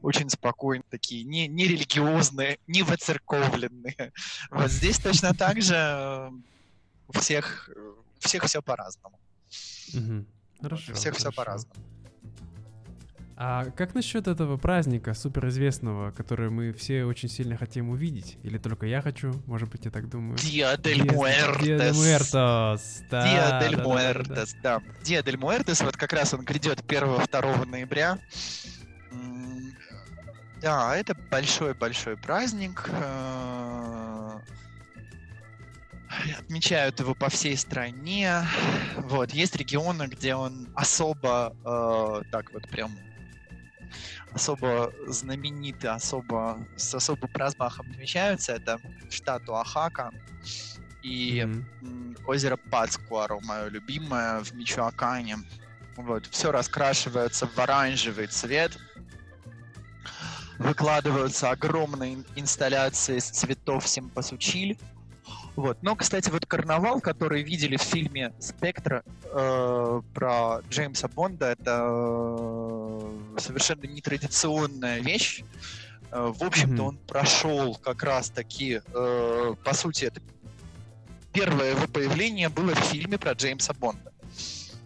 [0.02, 4.12] очень спокойно такие, не, не религиозные, не воцерковленные.
[4.52, 6.30] Вот здесь точно так же
[7.08, 9.18] у всех, у всех все по-разному.
[9.94, 10.28] Мгм.
[10.60, 10.94] Вот, у Хорошо.
[10.96, 11.36] всех все хорошо.
[11.36, 11.93] по-разному.
[13.36, 18.38] А как насчет этого праздника суперизвестного, который мы все очень сильно хотим увидеть?
[18.44, 19.32] Или только я хочу?
[19.48, 20.36] Может быть, я так думаю.
[20.38, 21.06] Dia del Диа
[21.64, 21.94] де Muertes.
[21.96, 23.02] Муэртос.
[23.10, 23.84] Да, Dia del да-да-да-да-да.
[23.90, 24.82] Muertes, да.
[25.04, 28.20] Dia del Muertes, вот как раз он грядет 1-2 ноября.
[30.62, 32.88] Да, это большой-большой праздник.
[32.88, 34.40] э,
[36.40, 38.44] Отмечают его по всей стране.
[38.98, 42.92] Вот, есть регионы, где он особо, э, так вот прям
[44.34, 48.54] особо знаменитый, особо с особым размахом отмечаются.
[48.54, 48.80] Это
[49.10, 50.12] штат Оахака
[51.02, 55.38] и м, озеро Пацкуаро, мое любимое, в Мичуакане.
[55.96, 58.78] Вот, все раскрашивается в оранжевый цвет.
[60.58, 64.78] Выкладываются огромные ин- инсталляции из цветов симпасучиль.
[65.56, 65.78] Вот.
[65.84, 73.38] Но, кстати, вот карнавал, который видели в фильме «Спектра» э, про Джеймса Бонда, это э,
[73.40, 75.44] совершенно нетрадиционная вещь.
[76.12, 76.84] Э, в общем-то, Мгм.
[76.88, 80.22] он прошел как раз-таки, э, по сути, это
[81.32, 84.12] первое его появление было в фильме про Джеймса Бонда.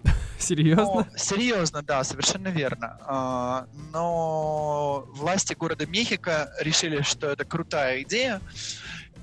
[0.39, 0.84] Серьезно?
[0.84, 2.97] Но- серьезно, да, совершенно верно.
[3.05, 8.41] А, Но власти города Мехико решили, что это крутая идея,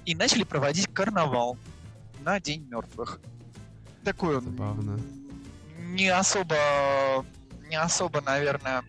[0.05, 1.57] и начали проводить карнавал
[2.21, 3.21] на День мертвых.
[4.05, 5.01] Такой он Забавно.
[5.79, 6.57] не особо,
[7.69, 8.83] не особо, наверное,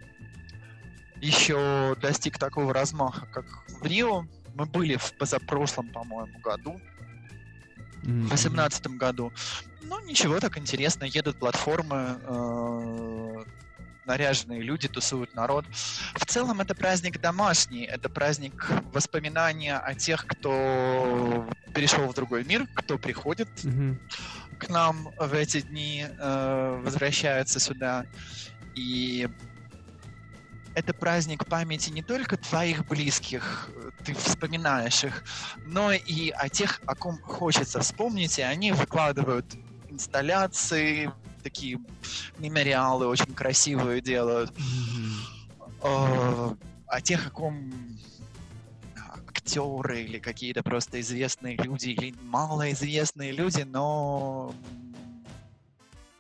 [1.22, 3.46] еще достиг такого размаха, как
[3.82, 4.26] в Рио.
[4.56, 6.80] Мы были в позапрошлом, по-моему, году.
[8.04, 9.32] В 2018 году.
[9.82, 11.06] Ну, ничего, так интересно.
[11.06, 13.44] Едут платформы, э,
[14.06, 15.66] наряженные люди, тусуют народ.
[16.16, 22.66] В целом это праздник домашний, это праздник воспоминания о тех, кто перешел в другой мир,
[22.74, 24.00] кто приходит Мгм.
[24.58, 28.06] к нам в эти дни, э, возвращается сюда.
[28.76, 29.28] И
[30.74, 33.70] это праздник памяти не только твоих близких,
[34.04, 35.24] ты вспоминаешь их,
[35.66, 39.46] но и о тех, о ком хочется вспомнить, и они выкладывают
[39.90, 41.12] инсталляции,
[41.46, 41.78] такие
[42.40, 44.52] мемориалы очень красивые делают,
[45.84, 46.56] э,
[46.88, 47.72] о тех, о ком
[49.28, 54.56] актеры или какие-то просто известные люди, или малоизвестные люди, но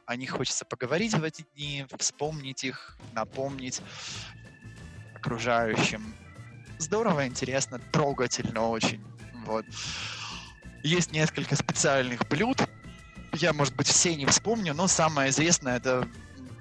[0.06, 3.82] о них хочется поговорить в эти дни, вспомнить их, напомнить
[5.16, 6.14] окружающим.
[6.78, 9.04] здорово, интересно, трогательно очень.
[9.48, 9.66] Вот.
[10.84, 12.58] Есть несколько специальных блюд.
[13.36, 16.08] Я, может быть, все не вспомню, но самое известное это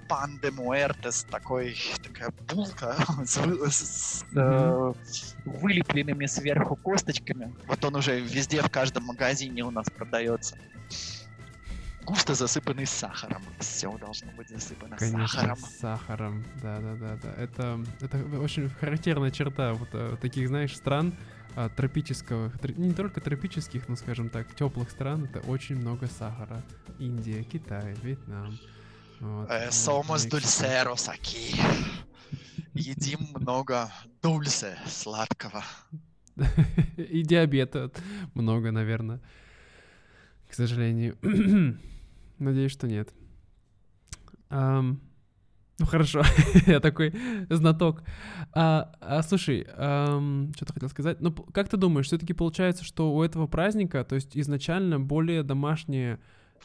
[0.09, 4.93] пан де муэртес, такой, такая булка с, с э,
[5.45, 7.55] вылепленными сверху косточками.
[7.67, 10.57] Вот он уже везде, в каждом магазине у нас продается.
[12.05, 13.43] Густо засыпанный сахаром.
[13.61, 15.59] Все должно быть засыпано Конечно, сахаром.
[15.81, 16.45] сахаром.
[16.63, 17.43] Да, да, да, да.
[17.43, 21.15] Это, это очень характерная черта вот э, таких, знаешь, стран
[21.57, 25.25] а, тропического, тр- не только тропических, но, скажем так, теплых стран.
[25.25, 26.63] Это очень много сахара.
[26.99, 28.59] Индия, Китай, Вьетнам.
[29.21, 30.37] Вот, Мексика.
[30.37, 31.57] dulceros aquí.
[32.75, 33.91] Едим много
[34.23, 35.63] дульсе, сладкого.
[36.97, 37.91] И диабета
[38.35, 39.21] много, наверное.
[40.51, 41.17] К сожалению.
[42.39, 43.13] Надеюсь, что нет.
[44.51, 45.01] Ам,
[45.79, 46.23] ну хорошо,
[46.67, 47.13] я такой
[47.51, 48.03] знаток.
[48.53, 51.21] А, а, слушай, что-то хотел сказать.
[51.21, 56.21] Ну, как ты думаешь, все-таки получается, что у этого праздника, то есть изначально более домашняя,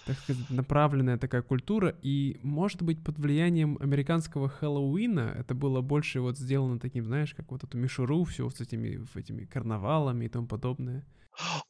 [0.05, 6.22] так сказать, направленная такая культура, и, может быть, под влиянием американского Хэллоуина это было больше
[6.22, 10.47] вот сделано таким, знаешь, как вот эту мишуру, все с этими, этими карнавалами и тому
[10.47, 11.03] подобное.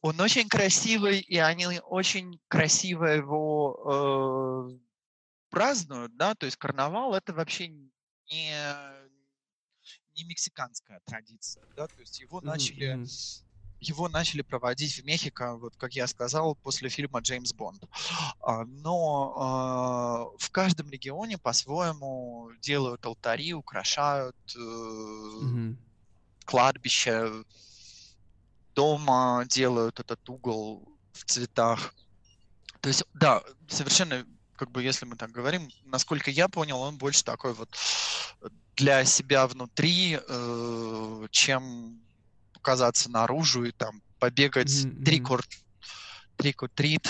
[0.02, 4.89] Он очень красивый, и они очень красиво его э,
[5.50, 8.54] празднуют, да, то есть карнавал это вообще не,
[10.14, 12.98] не мексиканская традиция, да, то есть его Мгм, начали
[13.80, 17.84] его начали проводить в Мехико, вот как я сказал, после фильма «Джеймс Бонд».
[18.40, 24.60] А, Но а, в каждом регионе по-своему делают алтари, украшают э,
[25.38, 25.76] Мгм.
[26.46, 27.44] кладбище,
[28.74, 31.94] дома делают этот угол в цветах.
[32.82, 34.26] То есть, да, совершенно,
[34.60, 37.70] как бы, если мы так говорим, насколько я понял, он больше такой вот
[38.76, 42.04] для себя внутри, э, чем
[42.52, 45.40] показаться наружу и там побегать трикур,
[46.36, 47.08] трикутрит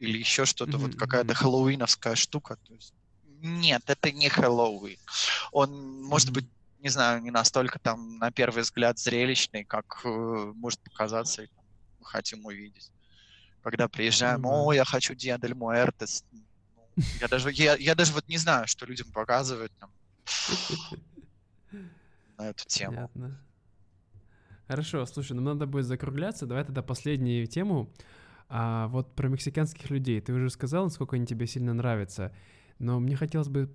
[0.00, 2.56] или еще что-то, вот Мгм, какая-то хэллоуиновская штука.
[2.64, 4.98] То есть, нет, это не Хэллоуин.
[5.52, 6.34] Он, может Мгм.
[6.34, 6.46] быть,
[6.78, 10.08] не знаю, не настолько там на первый взгляд зрелищный, как э,
[10.56, 11.64] может показаться, и там
[12.00, 12.90] мы хотим увидеть.
[13.62, 14.64] Когда приезжаем, Понимаю.
[14.66, 16.24] о, я хочу Диа дель Муэртес.
[17.20, 19.90] Я даже, я, я даже вот не знаю, что людям показывают там,
[22.38, 22.94] на эту тему.
[22.96, 23.40] Понятно.
[24.66, 26.46] Хорошо, слушай, нам надо будет закругляться.
[26.46, 27.92] Давай тогда последнюю тему.
[28.48, 30.20] А, вот про мексиканских людей.
[30.20, 32.32] Ты уже сказал, насколько они тебе сильно нравятся.
[32.78, 33.68] Но мне хотелось бы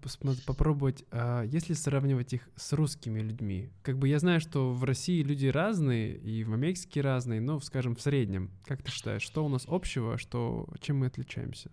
[0.47, 3.71] попробовать, а, если сравнивать их с русскими людьми.
[3.83, 7.95] Как бы я знаю, что в России люди разные, и в Мексике разные, но, скажем,
[7.95, 8.51] в среднем.
[8.65, 11.71] Как ты считаешь, что у нас общего, что, чем мы отличаемся?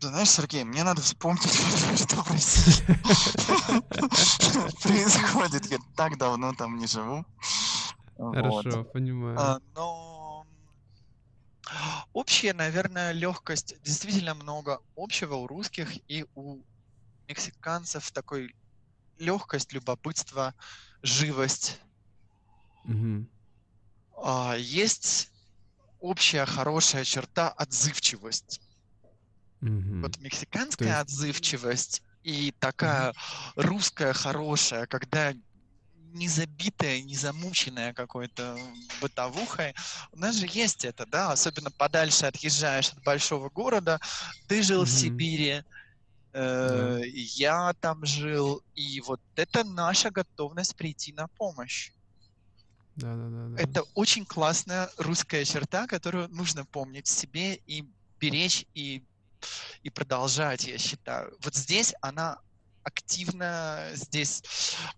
[0.00, 1.42] Ты знаешь, Сергей, мне надо вспомнить,
[2.02, 2.82] что в России
[4.82, 5.66] происходит.
[5.70, 7.26] Я так давно там не живу.
[8.16, 9.38] Хорошо, понимаю.
[9.38, 10.46] А, Но
[12.14, 13.74] общая, наверное, легкость.
[13.82, 16.62] Действительно много общего у русских и у
[17.28, 18.56] мексиканцев такой
[19.18, 20.54] легкость, любопытство,
[21.02, 21.78] живость.
[24.16, 25.30] А, Есть
[25.98, 28.62] общая хорошая черта отзывчивость.
[29.60, 30.02] Мгм.
[30.02, 33.12] Вот мексиканская есть- отзывчивость и такая
[33.56, 35.34] русская хорошая, когда
[36.12, 38.58] не забитая, не замученная какой-то
[39.00, 39.74] бытовухой.
[40.12, 43.98] У нас же есть это, да, особенно подальше отъезжаешь от большого города.
[44.48, 44.98] Ты жил в Мгм.
[44.98, 45.62] Сибири,
[46.32, 51.92] э, я там жил, и вот это наша готовность прийти на помощь.
[52.96, 53.62] Да-да-да.
[53.62, 57.84] Это очень классная русская черта, которую нужно помнить в себе и
[58.20, 59.04] беречь и,
[59.82, 61.36] и продолжать, я считаю.
[61.42, 62.38] Вот здесь она
[62.82, 64.42] активно, здесь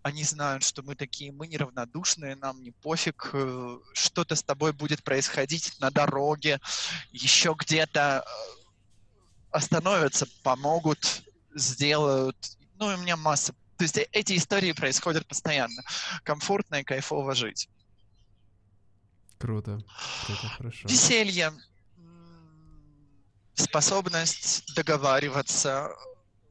[0.03, 5.03] они знают, что мы такие, мы неравнодушные, нам не пофиг, э, что-то с тобой будет
[5.03, 6.61] происходить на дороге,
[7.11, 8.31] еще где-то э,
[9.51, 11.23] остановятся, помогут,
[11.55, 12.37] сделают.
[12.79, 13.53] Ну, и у меня масса.
[13.77, 15.83] То есть эти истории происходят постоянно.
[16.23, 17.69] Комфортно и кайфово жить.
[19.39, 19.81] Круто,
[20.25, 20.89] круто, хорошо.
[20.89, 21.53] Веселье,
[23.63, 25.91] способность договариваться.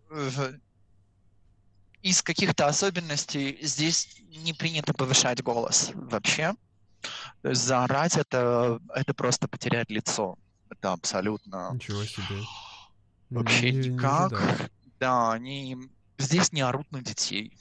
[0.10, 0.60] в-
[2.02, 6.54] Из каких-то особенностей здесь не принято повышать голос вообще.
[7.44, 10.38] Заорать это, это просто потерять лицо.
[10.70, 12.44] Это абсолютно Ничего себе.
[13.30, 14.34] вообще Не- не никак.
[14.34, 14.68] ожидал.
[15.00, 15.78] да, они
[16.18, 17.56] здесь не орут на детей.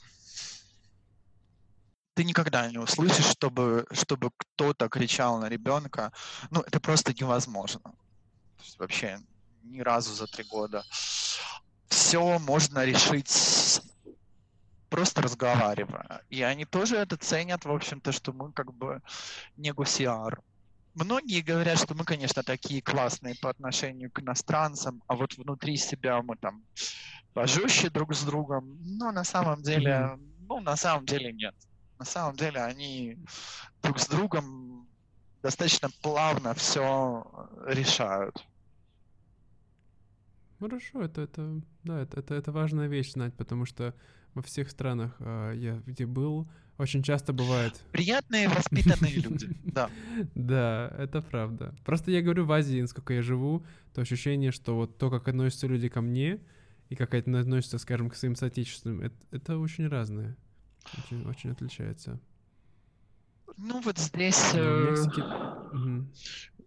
[2.13, 6.11] Ты никогда не услышишь, чтобы, чтобы кто-то кричал на ребенка.
[6.49, 7.93] Ну, это просто невозможно.
[8.77, 9.19] Вообще
[9.63, 10.83] ни разу за три года.
[11.87, 13.81] Все можно решить
[14.89, 16.21] просто разговаривая.
[16.29, 19.01] И они тоже это ценят, в общем-то, что мы как бы
[19.57, 20.41] не гусиар.
[20.93, 26.21] Многие говорят, что мы, конечно, такие классные по отношению к иностранцам, а вот внутри себя
[26.21, 26.63] мы там
[27.33, 28.77] пожестче друг с другом.
[28.81, 31.55] Но на самом деле, ну, на самом деле нет.
[31.97, 33.17] На самом деле они
[33.81, 34.87] друг с другом
[35.41, 37.25] достаточно плавно все
[37.65, 38.45] решают.
[40.61, 43.95] Хорошо, это, это, да, это, это, это важная вещь знать, потому что
[44.35, 46.47] во всех странах, э, я где был,
[46.77, 47.81] очень часто бывает.
[47.91, 49.89] Приятные, воспитанные люди, да.
[50.35, 51.73] Да, это правда.
[51.83, 55.65] Просто я говорю, в Азии, насколько я живу, то ощущение, что вот то, как относятся
[55.65, 56.39] люди ко мне,
[56.89, 60.37] и как это относится, скажем, к своим соотечественным, это, это очень разное.
[60.95, 62.19] Очень, очень отличается.
[63.63, 64.51] Ну вот здесь...
[64.53, 64.95] Э.
[65.73, 66.07] Угу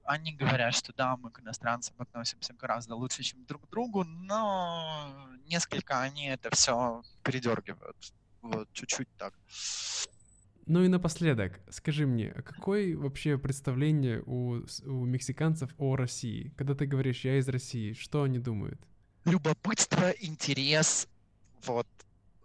[0.05, 5.29] они говорят, что да, мы к иностранцам относимся гораздо лучше, чем друг к другу, но
[5.47, 7.97] несколько они это все передергивают.
[8.43, 9.35] Вот, чуть-чуть так.
[10.67, 16.53] Ну и напоследок, скажи мне, какое вообще представление у, у мексиканцев о России?
[16.57, 18.81] Когда ты говоришь «я из России», что они думают?
[19.25, 21.09] Любопытство, интерес,
[21.65, 21.87] вот.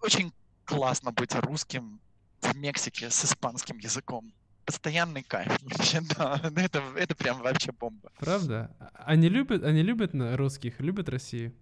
[0.01, 0.31] Очень
[0.65, 1.99] классно быть русским
[2.41, 4.33] в Мексике с испанским языком
[4.69, 6.39] постоянный кайф вообще, да.
[6.43, 8.11] Ну, это, это прям вообще бомба.
[8.19, 8.69] Правда?
[8.93, 11.53] Они любят, они любят русских, любят Россию?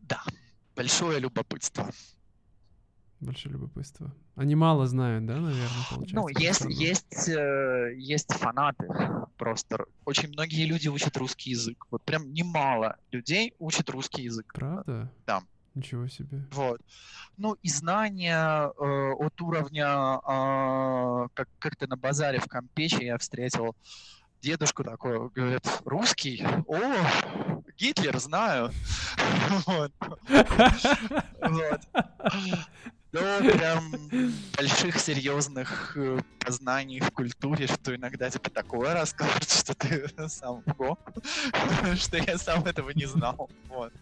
[0.00, 0.24] Да,
[0.74, 1.88] большое любопытство.
[3.20, 4.12] Большое любопытство.
[4.34, 6.16] Они мало знают, да, наверное, получается?
[6.16, 8.88] Ну, есть, есть, э, есть фанаты
[9.36, 9.86] просто.
[10.04, 11.86] Очень многие люди учат русский язык.
[11.92, 14.52] Вот прям немало людей учат русский язык.
[14.52, 15.12] Правда?
[15.28, 15.42] Да.
[15.74, 16.44] Ничего себе.
[16.52, 16.80] Вот.
[17.36, 23.74] Ну и знания э, от уровня, э, как, как-то на базаре в Кампече я встретил
[24.42, 26.44] дедушку такой, говорит, русский?
[26.66, 26.80] О,
[27.78, 28.70] Гитлер, знаю.
[29.66, 29.92] Вот.
[33.12, 33.92] Да, прям
[34.56, 40.64] больших серьезных э, познаний в культуре, что иногда типа такое расскажут, что ты сам
[41.96, 43.50] что я сам этого не знал.
[43.68, 43.92] Вот.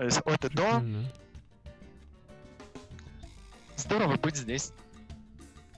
[0.00, 0.82] Есть от и до.
[3.76, 4.72] Здорово быть здесь.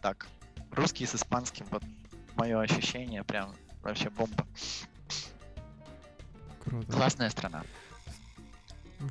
[0.03, 0.27] Так,
[0.73, 1.83] русский с испанским, вот
[2.37, 4.47] мое ощущение, прям вообще бомба.
[6.65, 6.93] Круто.
[6.93, 7.63] Классная страна.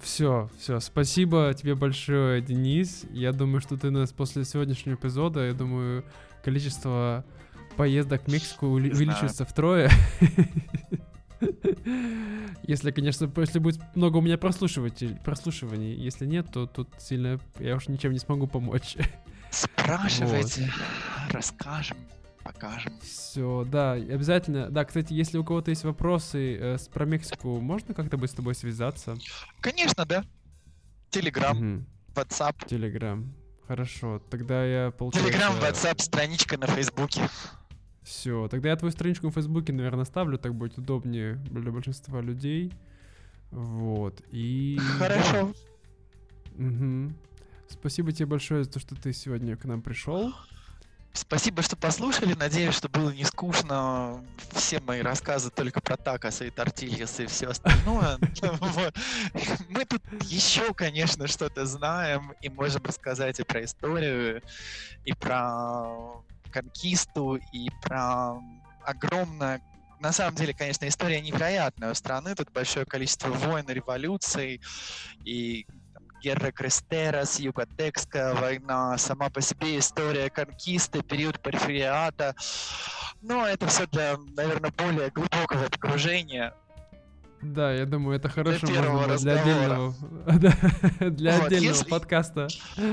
[0.04, 0.80] Все, все.
[0.80, 3.06] Спасибо тебе большое, Денис.
[3.12, 6.04] Я думаю, что ты нас после сегодняшнего эпизода, я думаю,
[6.44, 7.26] количество
[7.76, 9.90] поездок в Мексику увеличится втрое.
[12.64, 15.94] Если, конечно, если будет много у меня прослушивателей, прослушиваний.
[15.94, 18.98] Если нет, то тут сильно я уж ничем не смогу помочь.
[19.52, 21.34] Спрашивайте, вот.
[21.34, 21.98] расскажем,
[22.44, 22.94] покажем.
[23.02, 24.70] Все, да, обязательно.
[24.70, 28.54] Да, кстати, если у кого-то есть вопросы э, про Мексику, можно как-то бы с тобой
[28.54, 29.18] связаться?
[29.60, 30.24] Конечно, да.
[31.10, 31.86] Телеграм, угу.
[32.14, 32.68] WhatsApp.
[32.68, 33.34] Телеграм.
[33.68, 35.32] Хорошо, тогда я получается...
[35.32, 37.30] Телеграм, WhatsApp, страничка на Фейсбуке.
[38.10, 42.74] Все, тогда я твою страничку в Фейсбуке, наверное, ставлю, так будет удобнее для большинства людей.
[43.52, 44.80] Вот, и...
[44.98, 45.54] Хорошо.
[46.58, 47.14] Угу.
[47.70, 50.34] Спасибо тебе большое за то, что ты сегодня к нам пришел.
[51.14, 52.34] Спасибо, что послушали.
[52.34, 54.26] Надеюсь, что было не скучно.
[54.54, 58.18] Все мои рассказы только про такосы и тортильяс и все остальное.
[59.70, 64.42] Мы тут еще, конечно, что-то знаем и можем рассказать и про историю,
[65.06, 68.36] и про конкисту и про
[68.84, 69.62] огромное
[70.00, 72.34] на самом деле, конечно, история невероятная у страны.
[72.34, 74.62] Тут большое количество войн, революций
[75.26, 75.68] и
[76.22, 82.36] Герра Крестерас, Юготекская война, сама по себе история конкисты, период порфириата.
[83.22, 86.54] Но это все для, наверное, более глубокого погружения.
[87.42, 89.96] Да, я думаю, это хорошо для, можно для отдельного,
[91.10, 92.48] для вот, отдельного если, подкаста.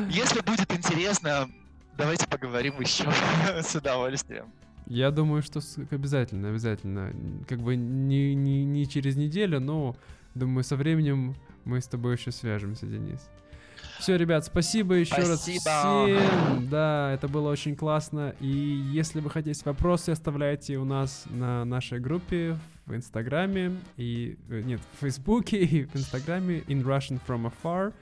[0.08, 1.48] Если будет интересно,
[1.96, 3.04] Давайте поговорим еще
[3.62, 4.46] с удовольствием.
[4.86, 7.12] Я думаю, что обязательно, обязательно.
[7.48, 9.96] Как бы не, не, не через неделю, но
[10.34, 11.34] думаю, со временем
[11.64, 13.28] мы с тобой еще свяжемся, Денис.
[13.98, 15.30] Все, ребят, спасибо еще спасибо.
[15.30, 16.68] раз всем.
[16.68, 18.34] Да, это было очень классно.
[18.40, 24.60] И если вы хотите вопросы, оставляйте у нас на нашей группе в Инстаграме и э,
[24.60, 27.92] нет, в Фейсбуке и в Инстаграме in Russian from afar.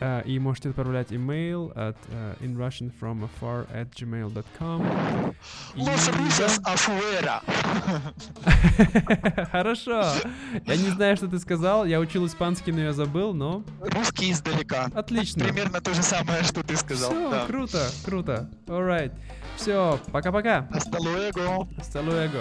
[0.00, 5.34] Да, и можете отправлять имейл от uh, inrussianfromafar at gmail.com.
[5.76, 7.42] Los rusos afuera.
[9.50, 10.14] Хорошо.
[10.66, 11.84] Я не знаю, что ты сказал.
[11.84, 13.62] Я учил испанский, но я забыл, но...
[13.80, 14.90] Русский издалека.
[14.94, 15.44] Отлично.
[15.44, 17.10] Примерно то же самое, что ты сказал.
[17.10, 17.46] Все, да.
[17.46, 18.50] круто, круто.
[18.66, 19.12] Alright.
[19.56, 20.68] Все, пока-пока.
[20.72, 21.68] Hasta luego.
[21.78, 22.40] Hasta luego.